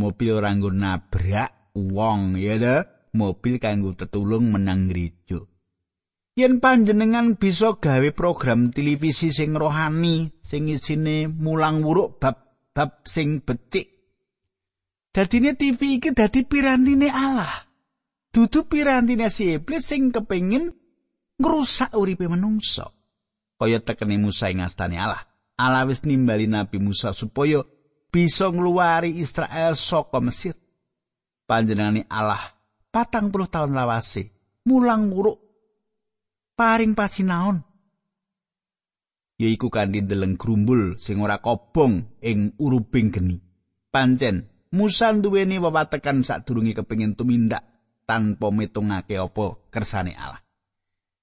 Mobil 0.00 0.30
ora 0.30 0.54
nabrak 0.54 1.74
wong 1.74 2.38
ya 2.38 2.54
de 2.58 2.76
mobil 3.14 3.58
kanggo 3.58 3.94
tetulung 3.98 4.50
menang 4.54 4.86
gereja 4.90 5.42
yen 6.38 6.62
panjenengan 6.62 7.34
bisa 7.34 7.74
gawe 7.82 8.08
program 8.14 8.70
televisi 8.70 9.34
sing 9.34 9.58
rohani 9.58 10.30
sing 10.38 10.70
isine 10.70 11.26
mulang 11.26 11.82
wuruk 11.82 12.22
bab-bab 12.22 13.02
sing 13.02 13.42
becik. 13.42 13.90
Dadine 15.10 15.58
TV 15.58 15.98
iki 15.98 16.14
dadi 16.14 16.46
pirantine 16.46 17.10
Allah. 17.10 17.66
Dudu 18.30 18.70
pirantine 18.70 19.26
si 19.34 19.58
iblis 19.58 19.82
sing 19.82 20.14
kepengin 20.14 20.70
ngrusak 21.42 21.90
uripe 21.98 22.30
menungso. 22.30 22.94
Kaya 23.58 23.82
tekene 23.82 24.14
Musa 24.22 24.46
ing 24.46 24.62
astane 24.62 24.94
Allah. 24.94 25.26
Allah 25.58 25.90
wis 25.90 26.06
nimbali 26.06 26.46
Nabi 26.46 26.78
Musa 26.78 27.10
supaya 27.10 27.66
bisa 28.14 28.46
ngluwari 28.48 29.18
Israel 29.18 29.74
saka 29.74 30.22
Mesir. 30.22 30.54
Panjenengane 31.48 32.06
Allah 32.06 32.54
patang 32.88 33.34
puluh 33.34 33.50
tahun 33.50 33.74
lawase 33.74 34.30
mulang 34.68 35.08
wuruk 35.10 35.40
paring 36.54 36.92
pasinaon 36.92 37.64
yaiku 39.40 39.72
kanthi 39.72 40.04
deleng 40.04 40.36
grumbul 40.36 41.00
sing 41.00 41.22
ora 41.24 41.40
kobong 41.40 42.20
ing 42.20 42.52
urubing 42.60 43.08
geni. 43.08 43.38
Pancen 43.88 44.44
Musa 44.68 45.08
duweni 45.16 45.56
wewatekan 45.56 46.20
sadurunge 46.20 46.76
kepengin 46.76 47.16
tumindak 47.16 47.64
tanpa 48.04 48.52
mitungake 48.52 49.16
apa 49.16 49.56
kersane 49.72 50.12
Allah. 50.12 50.44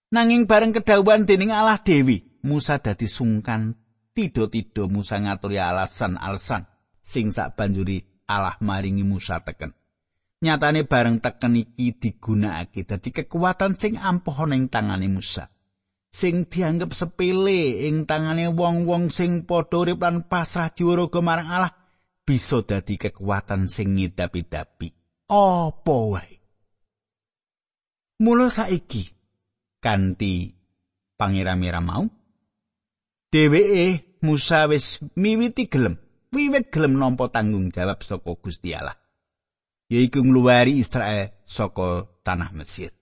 Nanging 0.09 0.49
bareng 0.49 0.73
kedhawuhan 0.73 1.29
dening 1.29 1.53
Allah 1.53 1.77
Dewi, 1.77 2.41
Musa 2.41 2.81
dadi 2.81 3.05
sungkan 3.05 3.77
tido-tido 4.15 4.87
Musa 4.87 5.19
ngaturi 5.19 5.59
alasan-alasan 5.59 6.63
sing 7.03 7.35
sak 7.35 7.59
banjuri 7.59 8.01
Allah 8.25 8.55
maringi 8.63 9.03
Musa 9.03 9.43
teken. 9.43 9.75
Nyatane 10.41 10.87
bareng 10.87 11.19
teken 11.19 11.59
iki 11.59 11.99
digunakake 11.99 12.87
dadi 12.87 13.09
kekuatan 13.11 13.75
sing 13.75 13.99
ampuh 13.99 14.47
ing 14.49 14.71
tangane 14.71 15.11
Musa. 15.11 15.51
Sing 16.15 16.47
dianggep 16.47 16.95
sepele 16.95 17.83
ing 17.85 18.07
tangane 18.07 18.47
wong-wong 18.47 19.11
sing 19.11 19.43
padha 19.43 19.83
urip 19.83 19.99
lan 19.99 20.23
pasrah 20.23 20.71
jiwa 20.71 21.11
marang 21.19 21.51
Allah 21.51 21.73
bisa 22.23 22.63
dadi 22.63 22.95
kekuatan 22.95 23.67
sing 23.67 23.99
ngidapi-dapi. 23.99 24.89
Apa 25.27 25.97
wae? 26.15 26.35
Mula 28.23 28.47
saiki 28.47 29.11
kanthi 29.83 30.55
pangeramira 31.19 31.83
mau 31.83 32.07
dheweke 33.35 34.15
Musa 34.23 34.71
wis 34.71 35.03
miwiti 35.19 35.67
gelem. 35.67 35.99
Wiwit 36.31 36.71
gelem 36.71 36.95
nampa 36.95 37.27
tanggung 37.27 37.67
jawab 37.67 37.99
saka 37.99 38.31
Gusti 38.39 38.71
Allah. 38.71 38.95
Yaiku 39.91 40.23
ngluwari 40.23 40.79
Israel 40.79 41.35
saka 41.43 42.07
tanah 42.23 42.55
Mesir. 42.55 42.95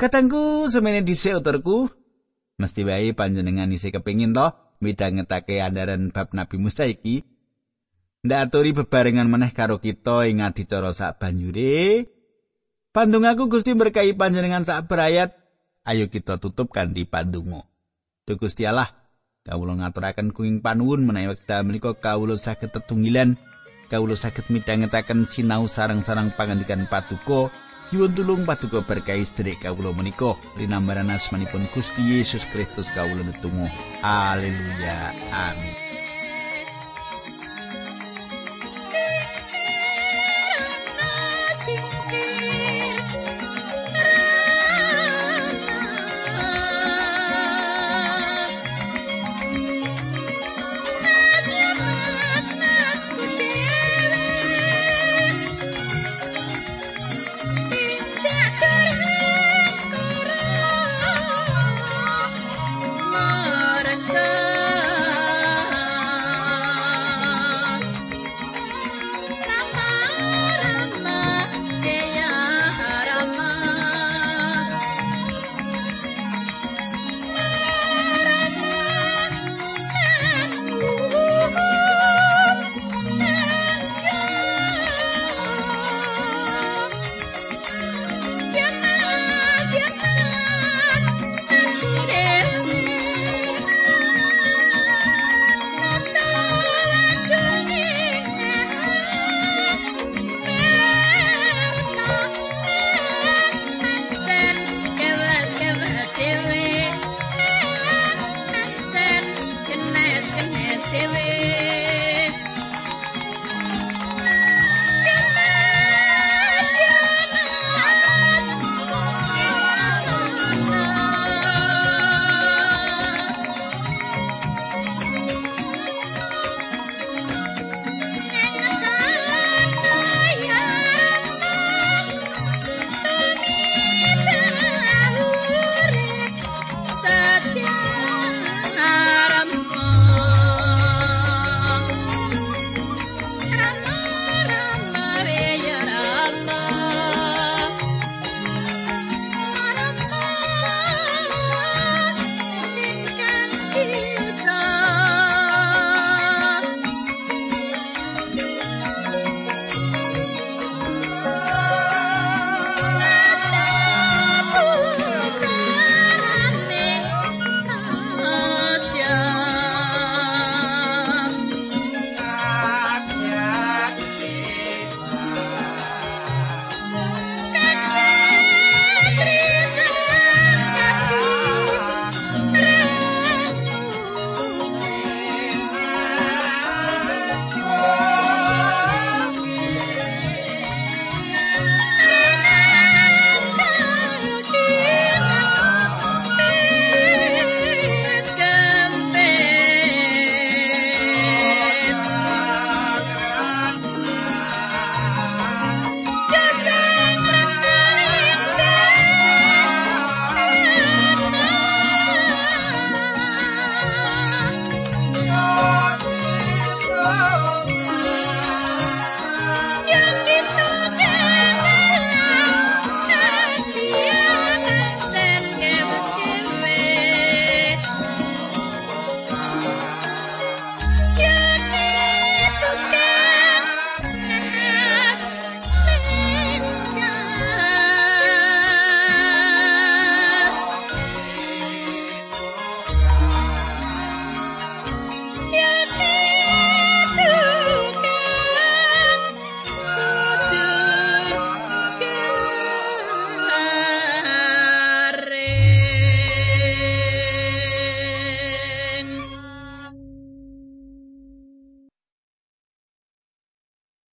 Katangku 0.00 0.72
semene 0.72 1.04
dhisik 1.04 1.44
uturku. 1.44 1.92
Mesti 2.56 2.88
wae 2.88 3.12
panjenengan 3.12 3.68
isih 3.68 3.92
kepengin 3.92 4.32
to 4.32 4.48
midhangetake 4.80 5.60
andaran 5.60 6.08
bab 6.08 6.32
Nabi 6.32 6.56
Musa 6.56 6.88
iki. 6.88 7.20
Ndaturi 8.24 8.72
bebarengan 8.72 9.28
meneh 9.28 9.52
karo 9.52 9.76
kita 9.76 10.24
ing 10.24 10.40
adicara 10.40 10.96
sak 10.96 11.20
banjure. 11.20 12.08
Pandungaku 12.96 13.52
Gusti 13.52 13.76
berkahi 13.76 14.16
panjenengan 14.16 14.64
sak 14.64 14.88
berayat. 14.88 15.36
Ayo 15.84 16.08
kita 16.08 16.40
tutup 16.40 16.72
kanthi 16.72 17.04
pandonga 17.06 17.75
Duh 18.26 18.34
Gusti 18.34 18.66
Allah 18.66 18.90
kawula 19.46 19.78
ngaturaken 19.78 20.34
kuing 20.34 20.58
panuwun 20.58 21.06
menawi 21.06 21.30
wekdal 21.30 21.62
menika 21.62 21.94
kawula 21.94 22.34
saged 22.34 22.74
tetunggilan 22.74 23.38
kawula 23.86 24.18
saged 24.18 24.50
midhangetaken 24.50 25.22
sinau 25.22 25.70
sarang-sarang 25.70 26.34
pangandikan 26.34 26.90
patuko 26.90 27.54
Yuwun 27.94 28.18
tulung 28.18 28.42
paduka 28.42 28.82
berkahi 28.82 29.22
sedherek 29.22 29.62
kawula 29.62 29.94
menika 29.94 30.34
linambaran 30.58 31.06
asmanipun 31.06 31.70
Gusti 31.70 32.02
Yesus 32.02 32.42
Kristus 32.50 32.90
kawula 32.90 33.22
netunggal. 33.22 33.70
Haleluya. 34.02 35.14
Amin. 35.30 35.85